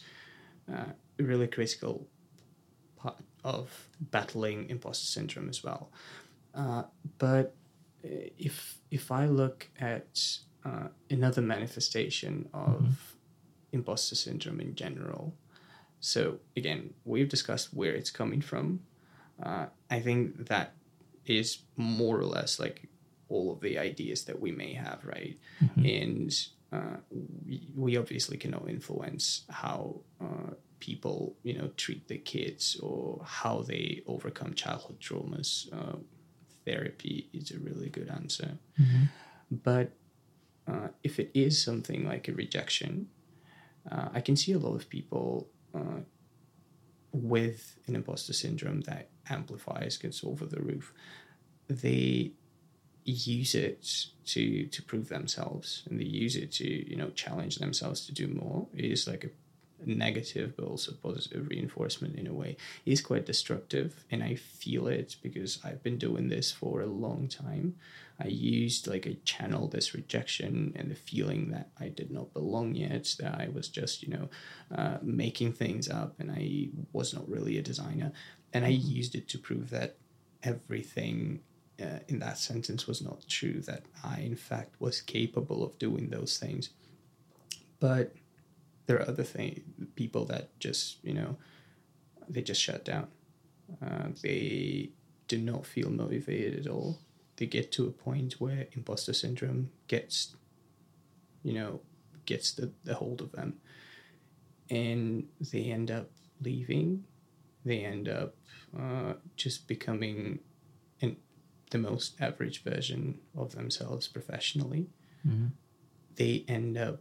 uh, 0.72 0.92
a 1.18 1.22
really 1.22 1.48
critical 1.48 2.06
part 2.96 3.16
of 3.42 3.88
battling 4.00 4.70
imposter 4.70 5.06
syndrome 5.06 5.48
as 5.48 5.64
well. 5.64 5.90
Uh, 6.54 6.84
but 7.18 7.54
if 8.02 8.78
if 8.90 9.10
I 9.10 9.26
look 9.26 9.68
at 9.80 10.38
uh, 10.64 10.88
another 11.10 11.42
manifestation 11.42 12.48
of 12.54 13.16
imposter 13.72 14.14
syndrome 14.14 14.60
in 14.60 14.74
general, 14.74 15.34
so 16.06 16.38
again 16.56 16.80
we've 17.04 17.28
discussed 17.28 17.68
where 17.74 17.94
it's 18.00 18.10
coming 18.10 18.40
from. 18.50 18.66
Uh, 19.42 19.66
I 19.90 20.00
think 20.00 20.46
that 20.48 20.68
is 21.26 21.48
more 21.76 22.16
or 22.18 22.24
less 22.24 22.58
like 22.58 22.88
all 23.28 23.52
of 23.52 23.60
the 23.60 23.78
ideas 23.78 24.24
that 24.24 24.38
we 24.40 24.52
may 24.52 24.72
have, 24.72 25.00
right? 25.04 25.36
And 25.96 26.30
uh, 26.72 26.96
we, 27.46 27.56
we 27.74 27.96
obviously 27.96 28.36
cannot 28.36 28.68
influence 28.68 29.42
how 29.50 30.00
uh, 30.20 30.52
people, 30.78 31.34
you 31.42 31.54
know, 31.58 31.68
treat 31.76 32.06
their 32.08 32.18
kids 32.34 32.76
or 32.82 33.20
how 33.24 33.62
they 33.62 34.02
overcome 34.06 34.54
childhood 34.54 34.98
traumas. 35.00 35.50
Uh, 35.72 35.96
therapy 36.64 37.28
is 37.32 37.50
a 37.50 37.58
really 37.58 37.88
good 37.88 38.08
answer. 38.08 38.50
But 39.50 39.88
uh, 40.68 40.88
if 41.02 41.18
it 41.18 41.30
is 41.34 41.62
something 41.62 42.06
like 42.06 42.28
a 42.28 42.32
rejection, 42.32 43.08
uh, 43.90 44.08
I 44.14 44.20
can 44.20 44.36
see 44.36 44.52
a 44.52 44.58
lot 44.58 44.74
of 44.74 44.88
people 44.88 45.48
uh, 45.76 46.00
with 47.12 47.78
an 47.86 47.96
imposter 47.96 48.32
syndrome 48.32 48.82
that 48.82 49.08
amplifies, 49.28 49.96
gets 49.96 50.24
over 50.24 50.44
the 50.46 50.60
roof. 50.60 50.92
They 51.68 52.32
use 53.04 53.54
it 53.54 53.86
to 54.26 54.66
to 54.66 54.82
prove 54.82 55.08
themselves, 55.08 55.82
and 55.88 56.00
they 56.00 56.04
use 56.04 56.36
it 56.36 56.52
to 56.52 56.90
you 56.90 56.96
know 56.96 57.10
challenge 57.10 57.56
themselves 57.56 58.06
to 58.06 58.12
do 58.12 58.28
more. 58.28 58.66
It 58.74 58.86
is 58.86 59.06
like 59.06 59.24
a 59.24 59.30
negative 59.84 60.54
but 60.56 60.64
also 60.66 60.92
positive 60.92 61.48
reinforcement 61.48 62.16
in 62.16 62.26
a 62.26 62.32
way 62.32 62.56
is 62.84 63.00
quite 63.00 63.26
destructive. 63.26 64.04
And 64.10 64.22
i 64.22 64.34
feel 64.34 64.86
it 64.86 65.16
because 65.22 65.58
i've 65.64 65.82
been 65.82 65.98
doing 65.98 66.28
this 66.28 66.50
for 66.52 66.80
a 66.80 66.86
long 66.86 67.28
time. 67.28 67.76
I 68.18 68.28
used 68.28 68.86
like 68.86 69.04
a 69.04 69.14
channel 69.14 69.68
this 69.68 69.94
rejection 69.94 70.72
and 70.76 70.90
the 70.90 70.94
feeling 70.94 71.50
that 71.50 71.68
i 71.78 71.88
did 71.88 72.10
not 72.10 72.32
belong 72.32 72.74
yet 72.74 73.14
that 73.20 73.38
i 73.40 73.48
was 73.48 73.68
just 73.68 74.02
you 74.02 74.08
know 74.08 74.28
uh, 74.74 74.98
making 75.02 75.52
things 75.52 75.88
up 75.88 76.14
and 76.18 76.30
i 76.30 76.68
was 76.92 77.12
not 77.12 77.28
really 77.28 77.58
a 77.58 77.62
designer. 77.62 78.12
And 78.52 78.64
i 78.64 78.68
used 78.68 79.14
it 79.14 79.28
to 79.28 79.38
prove 79.38 79.70
that 79.70 79.96
everything 80.42 81.40
uh, 81.82 81.98
in 82.08 82.20
that 82.20 82.38
sentence 82.38 82.86
was 82.86 83.02
not 83.02 83.28
true 83.28 83.60
that 83.60 83.82
i 84.02 84.20
in 84.20 84.36
fact 84.36 84.80
was 84.80 85.00
capable 85.00 85.62
of 85.62 85.78
doing 85.78 86.08
those 86.08 86.38
things. 86.38 86.70
But 87.78 88.14
there 88.86 88.98
are 88.98 89.08
other 89.08 89.24
thing, 89.24 89.62
people 89.94 90.24
that 90.26 90.58
just 90.58 91.04
you 91.04 91.14
know 91.14 91.36
they 92.28 92.42
just 92.42 92.60
shut 92.62 92.84
down. 92.84 93.08
Uh, 93.84 94.08
they 94.22 94.90
do 95.28 95.38
not 95.38 95.66
feel 95.66 95.90
motivated 95.90 96.66
at 96.66 96.70
all. 96.70 96.98
They 97.36 97.46
get 97.46 97.72
to 97.72 97.86
a 97.86 97.90
point 97.90 98.40
where 98.40 98.66
imposter 98.72 99.12
syndrome 99.12 99.70
gets 99.88 100.34
you 101.42 101.52
know 101.52 101.80
gets 102.26 102.52
the, 102.52 102.72
the 102.84 102.94
hold 102.94 103.20
of 103.20 103.32
them. 103.32 103.54
And 104.68 105.28
they 105.40 105.64
end 105.70 105.90
up 105.90 106.10
leaving. 106.40 107.04
They 107.64 107.84
end 107.84 108.08
up 108.08 108.34
uh, 108.76 109.14
just 109.36 109.68
becoming 109.68 110.40
an, 111.00 111.16
the 111.70 111.78
most 111.78 112.20
average 112.20 112.62
version 112.64 113.20
of 113.36 113.54
themselves 113.54 114.08
professionally. 114.08 114.88
They 116.16 116.44
end 116.48 116.76
up 116.78 117.00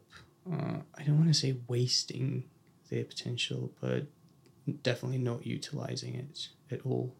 uh, 0.51 0.77
I 0.97 1.03
don't 1.03 1.17
want 1.17 1.29
to 1.29 1.33
say 1.33 1.57
wasting 1.67 2.43
their 2.89 3.03
potential, 3.03 3.71
but 3.81 4.07
definitely 4.83 5.17
not 5.17 5.45
utilizing 5.45 6.15
it 6.15 6.49
at 6.71 6.85
all. 6.85 7.15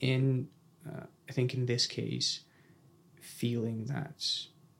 And 0.00 0.48
uh, 0.86 1.06
I 1.28 1.32
think 1.32 1.54
in 1.54 1.66
this 1.66 1.86
case, 1.86 2.40
feeling 3.20 3.86
that 3.86 4.24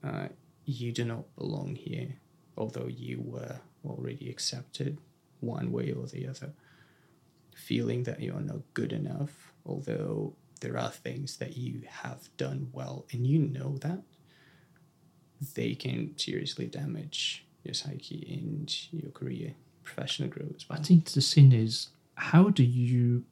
uh, 0.03 0.27
you 0.65 0.91
do 0.91 1.03
not 1.03 1.35
belong 1.35 1.75
here, 1.75 2.15
although 2.57 2.87
you 2.87 3.21
were 3.23 3.59
already 3.85 4.29
accepted 4.29 4.99
one 5.39 5.71
way 5.71 5.91
or 5.91 6.07
the 6.07 6.27
other, 6.27 6.53
feeling 7.55 8.03
that 8.03 8.21
you're 8.21 8.39
not 8.39 8.61
good 8.73 8.93
enough, 8.93 9.53
although 9.65 10.35
there 10.61 10.77
are 10.77 10.91
things 10.91 11.37
that 11.37 11.57
you 11.57 11.81
have 11.87 12.29
done 12.37 12.69
well 12.71 13.05
and 13.11 13.27
you 13.27 13.39
know 13.39 13.77
that 13.79 14.01
they 15.55 15.75
can 15.75 16.17
seriously 16.17 16.67
damage 16.67 17.45
your 17.63 17.73
psyche 17.73 18.39
and 18.39 18.73
your 18.91 19.11
career, 19.11 19.53
professional 19.83 20.29
growth 20.29 20.55
as 20.55 20.65
I 20.69 20.77
think 20.77 21.05
the 21.11 21.21
thing 21.21 21.51
is, 21.51 21.89
how 22.15 22.49
do 22.49 22.63
you? 22.63 23.23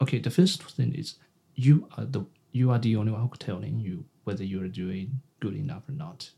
Okay, 0.00 0.18
the 0.18 0.30
first 0.30 0.62
thing 0.62 0.94
is 0.94 1.16
you 1.54 1.88
are 1.96 2.04
the 2.04 2.24
you 2.52 2.70
are 2.70 2.78
the 2.78 2.96
only 2.96 3.12
one 3.12 3.22
who 3.22 3.30
telling 3.38 3.80
you 3.80 4.04
whether 4.24 4.44
you 4.44 4.62
are 4.62 4.68
doing 4.68 5.20
good 5.40 5.54
enough 5.54 5.88
or 5.88 5.92
not. 5.92 6.30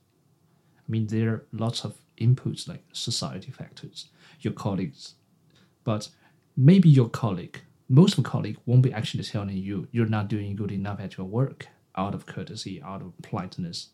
I 0.79 0.91
mean, 0.91 1.07
there 1.07 1.31
are 1.31 1.45
lots 1.53 1.85
of 1.85 1.95
inputs 2.19 2.67
like 2.67 2.83
society 2.93 3.51
factors, 3.51 4.07
your 4.41 4.53
colleagues, 4.53 5.15
but 5.85 6.09
maybe 6.57 6.89
your 6.89 7.09
colleague, 7.09 7.61
most 7.89 8.17
of 8.17 8.25
the 8.25 8.31
colleague 8.31 8.59
won't 8.67 8.83
be 8.83 8.93
actually 8.93 9.25
telling 9.25 9.57
you 9.57 9.89
you're 9.93 10.07
not 10.07 10.29
doing 10.29 10.57
good 10.57 10.73
enough 10.73 11.01
at 11.01 11.17
your 11.17 11.27
work 11.27 11.69
out 11.97 12.15
of 12.15 12.27
courtesy, 12.27 12.83
out 12.83 13.03
of 13.03 13.13
politeness. 13.23 13.89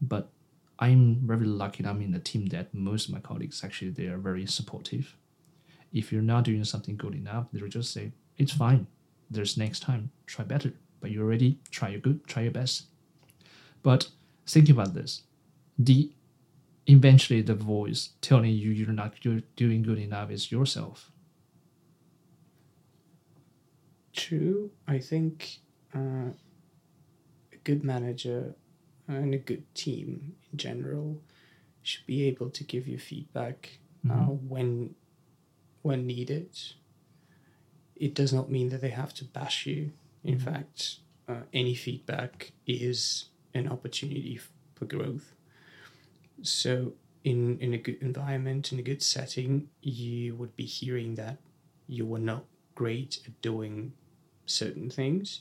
But 0.00 0.30
I'm 0.78 1.26
very 1.26 1.46
lucky. 1.46 1.84
I'm 1.84 2.02
in 2.02 2.14
a 2.14 2.18
team 2.18 2.46
that 2.46 2.74
most 2.74 3.08
of 3.08 3.14
my 3.14 3.20
colleagues 3.20 3.64
actually 3.64 3.90
they 3.90 4.06
are 4.06 4.18
very 4.18 4.46
supportive 4.46 5.16
if 5.92 6.12
you're 6.12 6.22
not 6.22 6.44
doing 6.44 6.64
something 6.64 6.96
good 6.96 7.14
enough, 7.14 7.46
they'll 7.52 7.68
just 7.68 7.92
say, 7.92 8.12
it's 8.36 8.52
fine. 8.52 8.86
There's 9.30 9.56
next 9.56 9.80
time. 9.80 10.10
Try 10.26 10.44
better. 10.44 10.72
But 11.00 11.10
you 11.10 11.22
already 11.22 11.58
try 11.70 11.88
your 11.88 12.00
good, 12.00 12.26
try 12.26 12.42
your 12.42 12.52
best. 12.52 12.84
But 13.82 14.08
think 14.46 14.68
about 14.68 14.92
this. 14.94 15.22
The 15.78 16.10
eventually 16.86 17.42
the 17.42 17.54
voice 17.54 18.10
telling 18.20 18.52
you 18.52 18.70
you're 18.70 18.92
not 18.92 19.24
you're 19.24 19.42
doing 19.56 19.82
good 19.82 19.98
enough 19.98 20.30
is 20.30 20.52
yourself. 20.52 21.10
True. 24.12 24.70
I 24.86 24.98
think 24.98 25.58
uh, 25.94 26.30
a 27.52 27.56
good 27.64 27.84
manager 27.84 28.54
and 29.08 29.34
a 29.34 29.38
good 29.38 29.72
team 29.74 30.34
in 30.52 30.58
general 30.58 31.20
should 31.82 32.06
be 32.06 32.24
able 32.24 32.50
to 32.50 32.64
give 32.64 32.88
you 32.88 32.98
feedback 32.98 33.78
uh, 34.10 34.14
when 34.48 34.94
when 35.82 36.06
needed. 36.06 36.50
It 37.94 38.14
does 38.14 38.32
not 38.32 38.50
mean 38.50 38.68
that 38.70 38.80
they 38.80 38.90
have 38.90 39.14
to 39.14 39.24
bash 39.24 39.66
you. 39.66 39.92
In 40.24 40.38
fact, 40.38 40.98
uh, 41.28 41.42
any 41.52 41.74
feedback 41.74 42.52
is 42.66 43.26
an 43.54 43.68
opportunity 43.68 44.40
for 44.74 44.84
growth. 44.84 45.34
So, 46.42 46.92
in 47.24 47.58
in 47.60 47.72
a 47.72 47.78
good 47.78 47.98
environment, 48.02 48.72
in 48.72 48.78
a 48.78 48.82
good 48.82 49.02
setting, 49.02 49.68
you 49.80 50.34
would 50.34 50.54
be 50.56 50.66
hearing 50.66 51.14
that 51.14 51.38
you 51.86 52.04
were 52.06 52.18
not 52.18 52.44
great 52.74 53.20
at 53.26 53.40
doing 53.42 53.92
certain 54.44 54.90
things, 54.90 55.40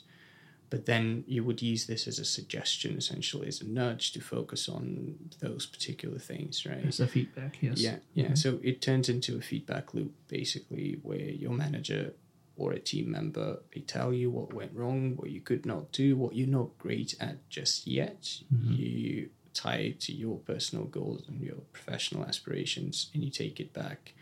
but 0.70 0.86
then 0.86 1.24
you 1.28 1.44
would 1.44 1.62
use 1.62 1.86
this 1.86 2.08
as 2.08 2.20
a 2.20 2.26
suggestion, 2.26 2.98
essentially 2.98 3.48
as 3.48 3.62
a 3.62 3.68
nudge 3.68 4.12
to 4.14 4.22
focus 4.22 4.68
on 4.68 5.16
those 5.40 5.66
particular 5.66 6.18
things, 6.18 6.66
right? 6.66 6.86
As 6.86 7.00
a 7.00 7.08
feedback, 7.08 7.58
yes. 7.62 7.80
Yeah, 7.80 7.98
yeah. 8.14 8.34
So 8.34 8.60
it 8.64 8.82
turns 8.82 9.10
into 9.10 9.38
a 9.38 9.42
feedback 9.42 9.94
loop, 9.94 10.14
basically, 10.28 11.00
where 11.04 11.20
your 11.20 11.52
manager 11.52 12.14
or 12.58 12.72
a 12.72 12.80
team 12.80 13.12
member 13.12 13.60
they 13.74 13.82
tell 13.82 14.14
you 14.14 14.30
what 14.32 14.54
went 14.54 14.74
wrong, 14.74 15.16
what 15.18 15.30
you 15.30 15.42
could 15.42 15.66
not 15.66 15.92
do, 15.92 16.16
what 16.16 16.36
you're 16.36 16.48
not 16.48 16.78
great 16.78 17.14
at 17.20 17.48
just 17.50 17.86
yet. 17.86 18.40
You 18.64 19.30
tie 19.54 19.78
it 19.78 20.00
to 20.02 20.14
your 20.14 20.38
personal 20.38 20.86
goals 20.86 21.24
and 21.28 21.42
your 21.42 21.58
professional 21.74 22.24
aspirations, 22.26 23.10
and 23.14 23.24
you 23.24 23.30
take 23.30 23.60
it 23.60 23.74
back 23.74 24.14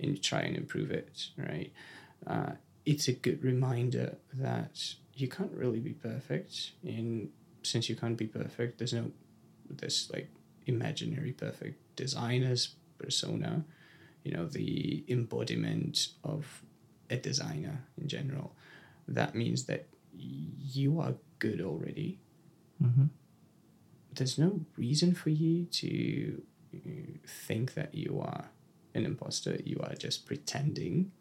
and 0.00 0.12
you 0.12 0.18
try 0.18 0.40
and 0.40 0.56
improve 0.56 0.90
it. 0.90 1.28
Right? 1.36 1.72
Uh, 2.26 2.52
it's 2.84 3.08
a 3.08 3.12
good 3.12 3.44
reminder 3.44 4.16
that 4.34 4.94
you 5.18 5.28
can't 5.28 5.52
really 5.52 5.80
be 5.80 5.92
perfect, 5.92 6.72
and 6.84 7.30
since 7.62 7.88
you 7.88 7.96
can't 7.96 8.16
be 8.16 8.26
perfect, 8.26 8.78
there's 8.78 8.92
no 8.92 9.10
this 9.68 10.10
like 10.10 10.28
imaginary 10.66 11.32
perfect 11.32 11.76
designer's 11.96 12.74
persona, 12.98 13.64
you 14.24 14.32
know, 14.32 14.46
the 14.46 15.04
embodiment 15.08 16.08
of 16.24 16.62
a 17.10 17.16
designer 17.16 17.84
in 18.00 18.08
general. 18.08 18.54
That 19.06 19.34
means 19.34 19.64
that 19.64 19.88
you 20.14 21.00
are 21.00 21.14
good 21.38 21.60
already. 21.60 22.18
Mhm. 22.82 23.10
There's 24.14 24.38
no 24.38 24.64
reason 24.76 25.14
for 25.14 25.30
you 25.30 25.64
to 25.66 26.42
think 27.26 27.74
that 27.74 27.94
you 27.94 28.20
are 28.20 28.50
an 28.94 29.04
imposter. 29.04 29.58
You 29.64 29.78
are 29.80 29.94
just 29.94 30.26
pretending. 30.26 31.12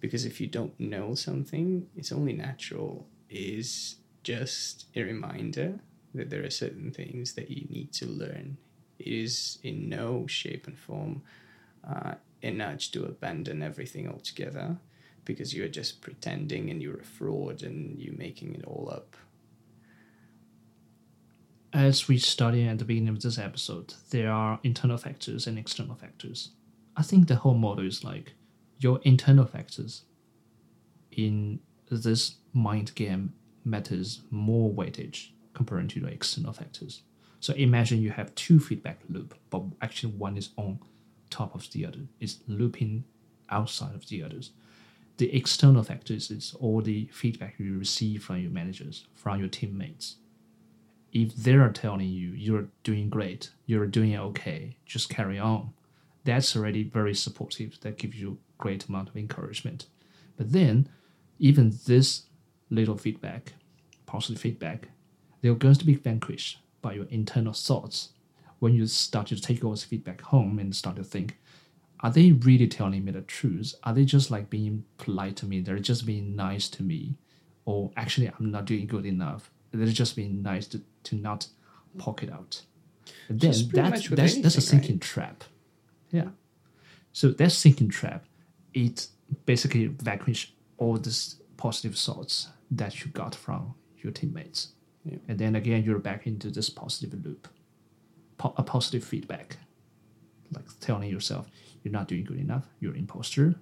Because 0.00 0.24
if 0.24 0.40
you 0.40 0.46
don't 0.46 0.78
know 0.80 1.14
something, 1.14 1.88
it's 1.96 2.12
only 2.12 2.32
natural. 2.32 3.06
Is 3.30 3.96
just 4.22 4.86
a 4.96 5.02
reminder 5.02 5.78
that 6.14 6.30
there 6.30 6.44
are 6.44 6.50
certain 6.50 6.90
things 6.90 7.34
that 7.34 7.50
you 7.50 7.66
need 7.68 7.92
to 7.92 8.06
learn. 8.06 8.56
It 8.98 9.06
is 9.06 9.58
in 9.62 9.88
no 9.88 10.26
shape 10.26 10.66
and 10.66 10.76
form 10.76 11.22
uh, 11.88 12.14
a 12.42 12.50
nudge 12.50 12.90
to 12.92 13.04
abandon 13.04 13.62
everything 13.62 14.08
altogether 14.08 14.76
because 15.24 15.54
you're 15.54 15.68
just 15.68 16.00
pretending 16.00 16.70
and 16.70 16.82
you're 16.82 16.98
a 16.98 17.04
fraud 17.04 17.62
and 17.62 17.98
you're 18.00 18.16
making 18.16 18.54
it 18.54 18.64
all 18.64 18.90
up. 18.92 19.16
As 21.72 22.08
we 22.08 22.18
studied 22.18 22.66
at 22.66 22.78
the 22.78 22.84
beginning 22.84 23.10
of 23.10 23.22
this 23.22 23.38
episode, 23.38 23.94
there 24.10 24.32
are 24.32 24.58
internal 24.64 24.96
factors 24.96 25.46
and 25.46 25.56
external 25.56 25.94
factors. 25.94 26.50
I 26.96 27.02
think 27.02 27.28
the 27.28 27.36
whole 27.36 27.54
model 27.54 27.86
is 27.86 28.02
like 28.02 28.32
your 28.78 29.00
internal 29.04 29.46
factors 29.46 30.02
in 31.12 31.60
this 31.96 32.36
mind 32.52 32.94
game 32.94 33.34
matters 33.64 34.22
more 34.30 34.70
weightage 34.70 35.30
compared 35.54 35.90
to 35.90 36.00
the 36.00 36.08
external 36.08 36.52
factors. 36.52 37.02
So 37.40 37.54
imagine 37.54 38.02
you 38.02 38.10
have 38.10 38.34
two 38.34 38.60
feedback 38.60 39.00
loop, 39.08 39.34
but 39.50 39.62
actually 39.80 40.12
one 40.14 40.36
is 40.36 40.50
on 40.56 40.78
top 41.30 41.54
of 41.54 41.70
the 41.72 41.86
other. 41.86 42.00
It's 42.20 42.38
looping 42.46 43.04
outside 43.48 43.94
of 43.94 44.08
the 44.08 44.22
others. 44.22 44.50
The 45.16 45.34
external 45.34 45.82
factors 45.82 46.30
is 46.30 46.54
all 46.60 46.80
the 46.80 47.08
feedback 47.12 47.54
you 47.58 47.78
receive 47.78 48.24
from 48.24 48.38
your 48.38 48.50
managers, 48.50 49.06
from 49.14 49.38
your 49.38 49.48
teammates. 49.48 50.16
If 51.12 51.34
they're 51.34 51.68
telling 51.70 52.08
you 52.08 52.30
you're 52.30 52.68
doing 52.84 53.10
great, 53.10 53.50
you're 53.66 53.86
doing 53.86 54.16
okay, 54.16 54.76
just 54.86 55.08
carry 55.08 55.38
on, 55.38 55.72
that's 56.24 56.56
already 56.56 56.84
very 56.84 57.14
supportive. 57.14 57.80
That 57.80 57.98
gives 57.98 58.16
you 58.16 58.38
great 58.58 58.86
amount 58.86 59.08
of 59.08 59.16
encouragement. 59.16 59.86
But 60.36 60.52
then, 60.52 60.88
even 61.40 61.76
this 61.86 62.24
little 62.68 62.96
feedback, 62.96 63.54
positive 64.06 64.40
feedback, 64.40 64.88
they're 65.40 65.54
going 65.54 65.74
to 65.74 65.86
be 65.86 65.94
vanquished 65.94 66.58
by 66.82 66.92
your 66.92 67.06
internal 67.06 67.52
thoughts 67.52 68.10
when 68.60 68.74
you 68.74 68.86
start 68.86 69.26
to 69.28 69.40
take 69.40 69.64
all 69.64 69.70
this 69.72 69.84
feedback 69.84 70.20
home 70.20 70.58
and 70.58 70.76
start 70.76 70.96
to 70.96 71.02
think, 71.02 71.38
are 72.00 72.10
they 72.10 72.32
really 72.32 72.68
telling 72.68 73.04
me 73.04 73.12
the 73.12 73.22
truth? 73.22 73.74
Are 73.84 73.94
they 73.94 74.04
just 74.04 74.30
like 74.30 74.50
being 74.50 74.84
polite 74.98 75.36
to 75.36 75.46
me? 75.46 75.60
They're 75.60 75.78
just 75.78 76.06
being 76.06 76.36
nice 76.36 76.68
to 76.70 76.82
me. 76.82 77.16
Or 77.64 77.90
actually, 77.96 78.28
I'm 78.28 78.50
not 78.50 78.66
doing 78.66 78.86
good 78.86 79.06
enough. 79.06 79.50
They're 79.72 79.86
just 79.86 80.16
being 80.16 80.42
nice 80.42 80.66
to, 80.68 80.82
to 81.04 81.16
not 81.16 81.48
poke 81.98 82.22
it 82.22 82.32
out. 82.32 82.62
And 83.28 83.40
then 83.40 83.54
that, 83.72 83.90
much 83.90 84.10
with 84.10 84.18
that's, 84.18 84.34
that's 84.40 84.56
a 84.56 84.58
anything, 84.58 84.78
right? 84.78 84.84
sinking 84.84 84.98
trap. 85.00 85.44
Yeah. 86.10 86.28
So 87.12 87.30
that 87.30 87.52
sinking 87.52 87.88
trap, 87.88 88.24
it 88.74 89.08
basically 89.46 89.86
vanquish 89.86 90.52
all 90.80 90.96
these 90.96 91.36
positive 91.56 91.94
thoughts 91.94 92.48
that 92.72 93.04
you 93.04 93.10
got 93.12 93.34
from 93.34 93.74
your 93.98 94.12
teammates. 94.12 94.68
Yeah. 95.04 95.18
And 95.28 95.38
then 95.38 95.54
again, 95.54 95.84
you're 95.84 95.98
back 95.98 96.26
into 96.26 96.50
this 96.50 96.68
positive 96.68 97.24
loop, 97.24 97.46
po- 98.38 98.54
a 98.56 98.62
positive 98.62 99.04
feedback, 99.04 99.58
like 100.52 100.64
telling 100.80 101.08
yourself 101.08 101.46
you're 101.82 101.92
not 101.92 102.08
doing 102.08 102.24
good 102.24 102.40
enough, 102.40 102.66
you're 102.80 102.92
an 102.92 102.98
imposter. 102.98 103.54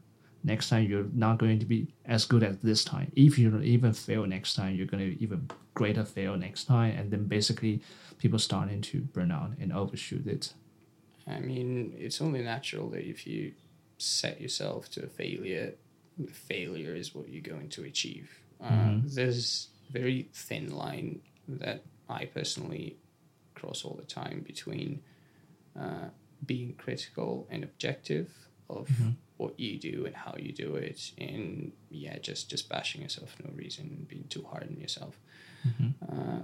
Next 0.44 0.68
time, 0.68 0.84
you're 0.84 1.06
not 1.12 1.38
going 1.38 1.58
to 1.58 1.66
be 1.66 1.92
as 2.04 2.24
good 2.24 2.44
as 2.44 2.58
this 2.58 2.84
time. 2.84 3.10
If 3.16 3.38
you 3.38 3.60
even 3.60 3.92
fail 3.92 4.24
next 4.24 4.54
time, 4.54 4.76
you're 4.76 4.86
going 4.86 5.10
to 5.10 5.20
even 5.20 5.50
greater 5.74 6.04
fail 6.04 6.36
next 6.36 6.64
time. 6.64 6.96
And 6.96 7.10
then 7.10 7.24
basically, 7.24 7.82
people 8.18 8.38
starting 8.38 8.80
to 8.82 9.00
burn 9.00 9.32
out 9.32 9.50
and 9.60 9.72
overshoot 9.72 10.26
it. 10.28 10.54
I 11.26 11.40
mean, 11.40 11.92
it's 11.98 12.20
only 12.20 12.40
natural 12.42 12.88
that 12.90 13.04
if 13.04 13.26
you 13.26 13.52
set 13.98 14.40
yourself 14.40 14.88
to 14.90 15.04
a 15.04 15.08
failure, 15.08 15.74
failure 16.26 16.94
is 16.94 17.14
what 17.14 17.28
you're 17.28 17.40
going 17.42 17.68
to 17.70 17.84
achieve. 17.84 18.30
Uh, 18.62 18.94
there's 19.04 19.68
a 19.88 19.92
very 19.92 20.28
thin 20.32 20.74
line 20.74 21.20
that 21.46 21.84
I 22.08 22.24
personally 22.26 22.96
cross 23.54 23.84
all 23.84 23.94
the 23.94 24.04
time 24.06 24.44
between 24.46 25.02
uh, 25.78 26.08
being 26.44 26.74
critical 26.74 27.46
and 27.50 27.62
objective 27.64 28.30
of 28.68 28.88
what 29.36 29.58
you 29.58 29.78
do 29.78 30.04
and 30.06 30.14
how 30.16 30.34
you 30.36 30.52
do 30.52 30.74
it, 30.74 31.12
and 31.18 31.72
yeah, 31.90 32.18
just 32.18 32.50
just 32.50 32.68
bashing 32.68 33.02
yourself 33.02 33.34
for 33.34 33.44
no 33.44 33.52
reason, 33.54 33.84
and 33.96 34.08
being 34.08 34.24
too 34.28 34.44
hard 34.50 34.64
on 34.64 34.76
yourself. 34.80 35.18
Uh, 36.12 36.40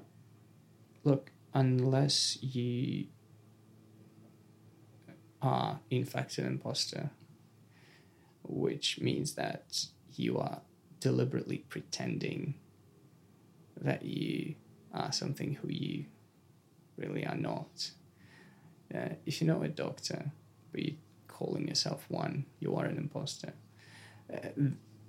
look, 1.02 1.32
unless 1.52 2.38
you 2.42 3.06
are 5.42 5.80
in 5.90 6.04
fact 6.04 6.38
an 6.38 6.46
imposter, 6.46 7.10
which 8.44 9.00
means 9.00 9.34
that 9.34 9.86
you 10.16 10.38
are 10.38 10.60
deliberately 11.00 11.58
pretending 11.68 12.54
that 13.80 14.04
you 14.04 14.54
are 14.92 15.12
something 15.12 15.54
who 15.54 15.68
you 15.68 16.06
really 16.96 17.26
are 17.26 17.36
not. 17.36 17.90
Uh, 18.94 19.10
if 19.26 19.40
you're 19.40 19.52
not 19.52 19.64
a 19.64 19.68
doctor, 19.68 20.30
but 20.72 20.82
you're 20.82 20.96
calling 21.28 21.68
yourself 21.68 22.04
one, 22.08 22.46
you 22.60 22.76
are 22.76 22.84
an 22.84 22.96
imposter. 22.96 23.52
Uh, 24.32 24.48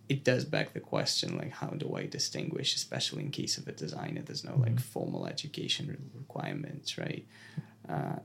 it 0.07 0.23
does 0.23 0.45
beg 0.45 0.73
the 0.73 0.79
question, 0.79 1.37
like, 1.37 1.51
how 1.51 1.67
do 1.67 1.95
I 1.95 2.05
distinguish, 2.05 2.75
especially 2.75 3.23
in 3.23 3.31
case 3.31 3.57
of 3.57 3.67
a 3.67 3.71
designer? 3.71 4.21
There's 4.21 4.43
no 4.43 4.55
like 4.55 4.79
formal 4.79 5.25
education 5.25 6.11
requirements, 6.13 6.97
right? 6.97 7.25
Uh, 7.89 8.17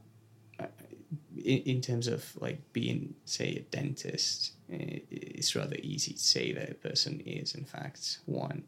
in, 1.44 1.59
in 1.59 1.81
terms 1.81 2.07
of 2.07 2.37
like 2.40 2.61
being 2.72 3.14
say 3.24 3.55
a 3.57 3.61
dentist 3.76 4.53
it's 4.68 5.57
rather 5.57 5.76
easy 5.83 6.12
to 6.12 6.18
say 6.18 6.53
that 6.53 6.70
a 6.70 6.74
person 6.74 7.20
is 7.20 7.55
in 7.55 7.64
fact 7.64 8.18
one. 8.26 8.64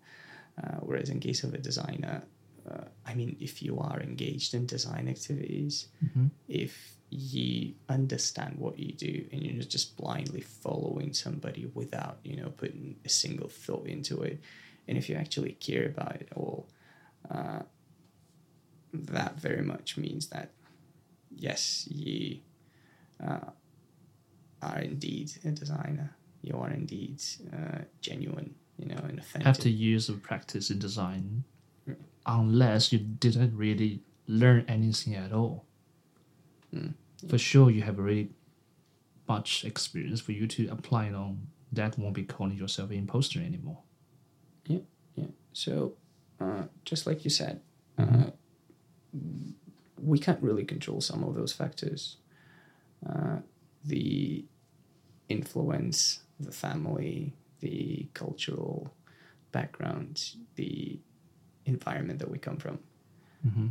Uh, 0.63 0.77
whereas 0.81 1.09
in 1.09 1.19
case 1.21 1.45
of 1.45 1.55
a 1.55 1.59
designer 1.59 2.23
uh, 2.71 2.85
i 3.07 3.15
mean 3.15 3.37
if 3.41 3.63
you 3.63 3.79
are 3.79 4.01
engaged 4.01 4.53
in 4.55 4.67
design 4.67 5.09
activities 5.09 5.89
if 6.49 6.97
you 7.09 7.75
understand 7.89 8.57
what 8.59 8.79
you 8.79 8.93
do 8.93 9.25
and 9.33 9.43
you're 9.43 9.63
just 9.63 9.97
blindly 9.97 10.43
following 10.43 11.13
somebody 11.13 11.71
without 11.75 12.19
you 12.23 12.37
know 12.37 12.51
putting 12.51 12.97
a 13.05 13.09
single 13.09 13.49
thought 13.49 13.87
into 13.87 14.21
it 14.23 14.41
and 14.89 14.99
if 14.99 15.09
you 15.09 15.17
actually 15.17 15.53
care 15.53 15.87
about 15.87 16.17
it 16.17 16.29
all 16.37 16.69
uh, 17.31 17.63
that 18.93 19.37
very 19.39 19.63
much 19.63 19.97
means 19.97 20.27
that 20.29 20.51
yes, 21.37 21.89
you 21.91 22.39
uh, 23.27 23.51
are 24.63 24.79
indeed 24.79 25.33
a 25.45 25.51
designer. 25.51 26.17
You 26.43 26.59
are 26.59 26.71
indeed 26.71 27.23
uh, 27.53 27.79
genuine, 28.01 28.55
you 28.79 28.87
know, 28.87 29.01
and 29.09 29.19
authentic. 29.19 29.47
After 29.47 29.69
years 29.69 30.09
of 30.09 30.23
practice 30.23 30.71
in 30.71 30.79
design, 30.79 31.45
unless 32.27 32.93
you 32.93 32.99
didn't 32.99 33.57
really 33.57 34.01
learn 34.27 34.65
anything 34.69 35.15
at 35.15 35.33
all, 35.33 35.65
for 37.29 37.39
sure 37.39 37.71
you 37.71 37.83
have 37.83 37.99
really 37.99 38.31
much 39.29 39.65
experience 39.65 40.21
for 40.21 40.33
you 40.33 40.47
to 40.47 40.69
apply 40.69 41.07
it 41.07 41.15
on. 41.15 41.47
That 41.73 41.99
won't 41.99 42.15
be 42.15 42.25
calling 42.25 42.57
yourself 42.57 42.91
an 42.91 42.97
imposter 42.97 43.41
anymore. 43.41 43.79
Yeah, 44.67 44.81
yeah. 45.15 45.27
So, 45.53 45.95
uh, 46.41 46.65
just 46.85 47.07
like 47.07 47.25
you 47.25 47.31
said, 47.31 47.61
uh, 47.99 48.31
we 50.03 50.19
can't 50.19 50.43
really 50.43 50.65
control 50.65 51.01
some 51.01 51.23
of 51.25 51.35
those 51.35 51.53
factors. 51.53 52.17
The 53.85 54.45
influence, 55.29 56.21
the 56.39 56.53
family, 56.53 57.35
the 57.61 58.09
cultural 58.15 58.93
background, 59.51 60.35
the 60.57 60.99
environment 61.67 62.19
that 62.19 62.31
we 62.31 62.39
come 62.39 62.57
from. 62.57 62.79
Mm-hmm. 63.47 63.69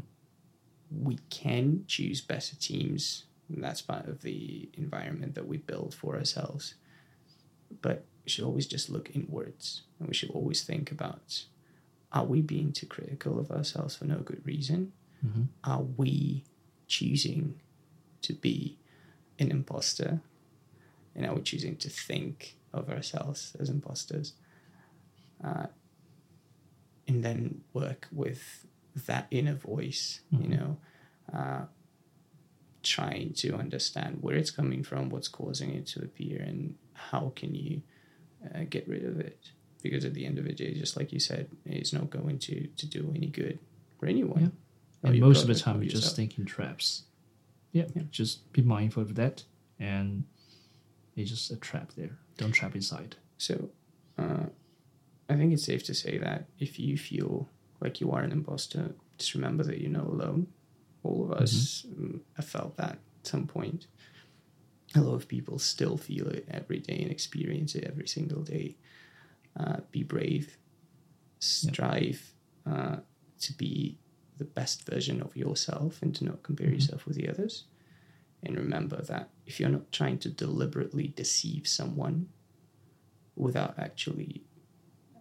We 1.03 1.19
can 1.29 1.83
choose 1.87 2.21
better 2.21 2.55
teams. 2.55 3.25
and 3.49 3.63
That's 3.63 3.81
part 3.81 4.07
of 4.07 4.21
the 4.21 4.69
environment 4.73 5.35
that 5.35 5.47
we 5.47 5.57
build 5.57 5.93
for 5.93 6.17
ourselves. 6.17 6.75
But 7.81 8.05
we 8.23 8.29
should 8.29 8.43
always 8.43 8.67
just 8.67 8.89
look 8.89 9.09
inwards 9.13 9.83
and 9.99 10.07
we 10.07 10.13
should 10.13 10.31
always 10.31 10.63
think 10.63 10.91
about 10.91 11.45
are 12.13 12.25
we 12.25 12.41
being 12.41 12.73
too 12.73 12.85
critical 12.85 13.39
of 13.39 13.51
ourselves 13.51 13.95
for 13.95 14.05
no 14.05 14.17
good 14.17 14.45
reason? 14.45 14.91
Mm-hmm. 15.25 15.43
Are 15.63 15.83
we 15.83 16.43
choosing 16.87 17.61
to 18.21 18.33
be 18.33 18.77
an 19.41 19.51
imposter? 19.51 20.21
And 21.15 21.25
are 21.25 21.35
we're 21.35 21.41
choosing 21.41 21.75
to 21.77 21.89
think 21.89 22.55
of 22.73 22.89
ourselves 22.89 23.55
as 23.59 23.69
imposters? 23.69 24.33
Uh, 25.43 25.65
and 27.07 27.23
then 27.25 27.61
work 27.73 28.07
with 28.11 28.65
that 29.07 29.27
inner 29.31 29.55
voice, 29.55 30.21
you 30.31 30.47
know, 30.47 30.77
uh, 31.33 31.61
trying 32.83 33.33
to 33.33 33.55
understand 33.55 34.19
where 34.21 34.35
it's 34.35 34.51
coming 34.51 34.83
from, 34.83 35.09
what's 35.09 35.27
causing 35.27 35.73
it 35.73 35.87
to 35.87 35.99
appear, 36.01 36.41
and 36.41 36.75
how 36.93 37.33
can 37.35 37.55
you 37.55 37.81
uh, 38.53 38.63
get 38.69 38.87
rid 38.87 39.03
of 39.05 39.19
it? 39.19 39.51
Because 39.81 40.05
at 40.05 40.13
the 40.13 40.25
end 40.25 40.37
of 40.37 40.45
the 40.45 40.53
day, 40.53 40.73
just 40.73 40.95
like 40.95 41.11
you 41.11 41.19
said, 41.19 41.49
it's 41.65 41.91
not 41.91 42.09
going 42.09 42.37
to, 42.39 42.67
to 42.67 42.85
do 42.85 43.11
any 43.15 43.27
good 43.27 43.59
for 43.99 44.05
anyone. 44.05 44.51
Yeah. 45.03 45.09
and 45.09 45.19
most 45.19 45.41
of 45.41 45.47
the 45.47 45.55
time 45.55 45.81
you're 45.81 45.91
just 45.91 46.15
thinking 46.15 46.45
traps. 46.45 47.03
Yeah, 47.71 47.85
Yeah. 47.95 48.03
just 48.11 48.51
be 48.51 48.61
mindful 48.61 49.03
of 49.03 49.15
that, 49.15 49.43
and 49.79 50.25
it's 51.15 51.29
just 51.29 51.51
a 51.51 51.55
trap 51.55 51.93
there. 51.95 52.17
Don't 52.37 52.51
trap 52.51 52.75
inside. 52.75 53.15
So, 53.37 53.69
uh, 54.17 54.45
I 55.29 55.35
think 55.35 55.53
it's 55.53 55.63
safe 55.63 55.83
to 55.85 55.93
say 55.93 56.17
that 56.17 56.47
if 56.59 56.79
you 56.79 56.97
feel 56.97 57.49
like 57.79 58.01
you 58.01 58.11
are 58.11 58.21
an 58.21 58.31
imposter, 58.31 58.93
just 59.17 59.33
remember 59.33 59.63
that 59.63 59.79
you're 59.79 59.89
not 59.91 60.07
alone. 60.07 60.47
All 61.03 61.23
of 61.23 61.31
us 61.31 61.85
mm, 61.89 62.19
have 62.35 62.45
felt 62.45 62.77
that 62.77 62.91
at 62.93 63.27
some 63.27 63.47
point. 63.47 63.87
A 64.95 65.01
lot 65.01 65.15
of 65.15 65.27
people 65.27 65.57
still 65.57 65.95
feel 65.97 66.27
it 66.27 66.45
every 66.51 66.79
day 66.79 66.99
and 67.01 67.09
experience 67.11 67.75
it 67.75 67.85
every 67.85 68.07
single 68.07 68.41
day. 68.43 68.75
Uh, 69.57 69.77
be 69.91 70.03
brave, 70.03 70.57
strive 71.39 72.33
uh, 72.69 72.97
to 73.39 73.53
be 73.53 73.97
the 74.41 74.45
best 74.61 74.77
version 74.89 75.21
of 75.21 75.35
yourself 75.43 76.01
and 76.01 76.15
to 76.15 76.25
not 76.25 76.41
compare 76.41 76.71
yourself 76.77 77.05
with 77.05 77.15
the 77.15 77.29
others. 77.29 77.65
And 78.43 78.57
remember 78.57 78.99
that 79.03 79.29
if 79.45 79.59
you're 79.59 79.69
not 79.77 79.91
trying 79.91 80.17
to 80.19 80.29
deliberately 80.29 81.07
deceive 81.23 81.67
someone, 81.67 82.17
without 83.35 83.73
actually 83.77 84.41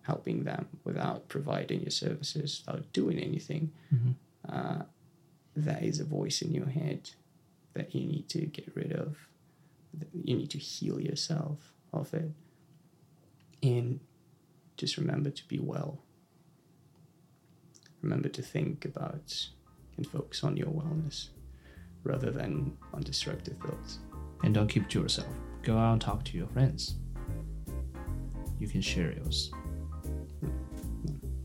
helping 0.03 0.45
them 0.45 0.67
without 0.85 1.29
providing 1.29 1.81
your 1.83 1.91
services, 1.91 2.63
without 2.67 2.91
doing 2.93 3.19
anything, 3.19 3.71
Mhm. 3.93 4.15
uh, 4.49 4.83
that 5.55 5.83
is 5.91 6.01
a 6.01 6.05
voice 6.05 6.41
in 6.43 6.51
your 6.53 6.67
head 6.81 7.11
that 7.75 7.95
you 7.95 8.03
need 8.13 8.27
to 8.31 8.41
get 8.47 8.75
rid 8.75 8.93
of. 8.93 9.29
You 10.29 10.37
need 10.41 10.51
to 10.51 10.59
heal 10.59 10.99
yourself 11.01 11.73
of 11.93 12.13
it. 12.15 12.33
And 13.63 14.01
just 14.77 14.97
remember 14.97 15.31
to 15.31 15.45
be 15.49 15.59
well. 15.59 16.03
Remember 18.03 18.29
to 18.29 18.43
think 18.43 18.85
about 18.85 19.49
and 19.97 20.07
focus 20.07 20.45
on 20.45 20.57
your 20.57 20.69
wellness 20.69 21.29
rather 22.05 22.31
than 22.31 22.77
on 22.95 23.03
destructive 23.03 23.57
thoughts. 23.59 23.99
And 24.43 24.55
don't 24.55 24.69
keep 24.69 24.85
it 24.85 24.91
to 24.91 25.03
yourself. 25.03 25.29
Go 25.63 25.77
out 25.77 25.93
and 25.93 26.01
talk 26.01 26.25
to 26.25 26.39
your 26.39 26.47
friends. 26.49 26.95
You 28.59 28.69
can 28.69 28.81
share 28.81 29.13
yours. 29.13 29.51
Hmm. 30.41 30.51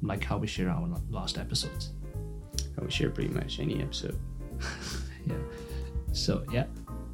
Like 0.01 0.23
how 0.23 0.37
we 0.37 0.47
share 0.47 0.69
our 0.69 0.89
last 1.09 1.37
episodes. 1.37 1.91
I 2.77 2.81
will 2.81 2.89
share 2.89 3.09
pretty 3.09 3.33
much 3.33 3.59
any 3.59 3.81
episode. 3.81 4.19
Yeah. 5.27 5.37
So 6.11 6.43
yeah. 6.51 6.65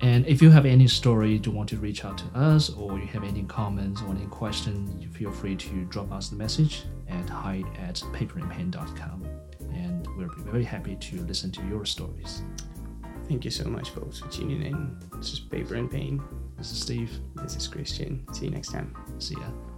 And 0.02 0.26
if 0.26 0.42
you 0.42 0.50
have 0.50 0.66
any 0.66 0.88
story 0.88 1.40
you 1.44 1.52
want 1.52 1.70
to 1.70 1.78
reach 1.78 2.04
out 2.06 2.18
to 2.18 2.26
us 2.40 2.72
or 2.72 2.98
you 2.98 3.06
have 3.08 3.24
any 3.24 3.44
comments 3.44 4.02
or 4.02 4.10
any 4.10 4.26
questions, 4.26 5.06
feel 5.16 5.32
free 5.32 5.56
to 5.56 5.86
drop 5.86 6.12
us 6.12 6.30
the 6.30 6.36
message 6.36 6.84
at 7.08 7.30
hide 7.30 7.66
at 7.78 7.96
paperandpain.com. 8.12 9.26
And 9.74 10.08
we'll 10.18 10.30
be 10.30 10.42
very 10.42 10.64
happy 10.64 10.96
to 10.96 11.22
listen 11.22 11.52
to 11.52 11.68
your 11.68 11.86
stories. 11.86 12.42
Thank 13.28 13.46
you 13.46 13.52
so 13.52 13.66
much, 13.66 13.92
folks, 13.92 14.20
for 14.20 14.28
tuning 14.30 14.64
in. 14.64 14.98
This 15.16 15.34
is 15.34 15.40
Paper 15.40 15.76
and 15.76 15.90
Pain. 15.90 16.22
This 16.58 16.72
is 16.72 16.80
Steve. 16.80 17.12
This 17.36 17.56
is 17.56 17.68
Kristian. 17.68 18.36
See 18.36 18.46
you 18.46 18.52
next 18.52 18.72
time. 18.72 18.96
See 19.20 19.36
ya. 19.36 19.71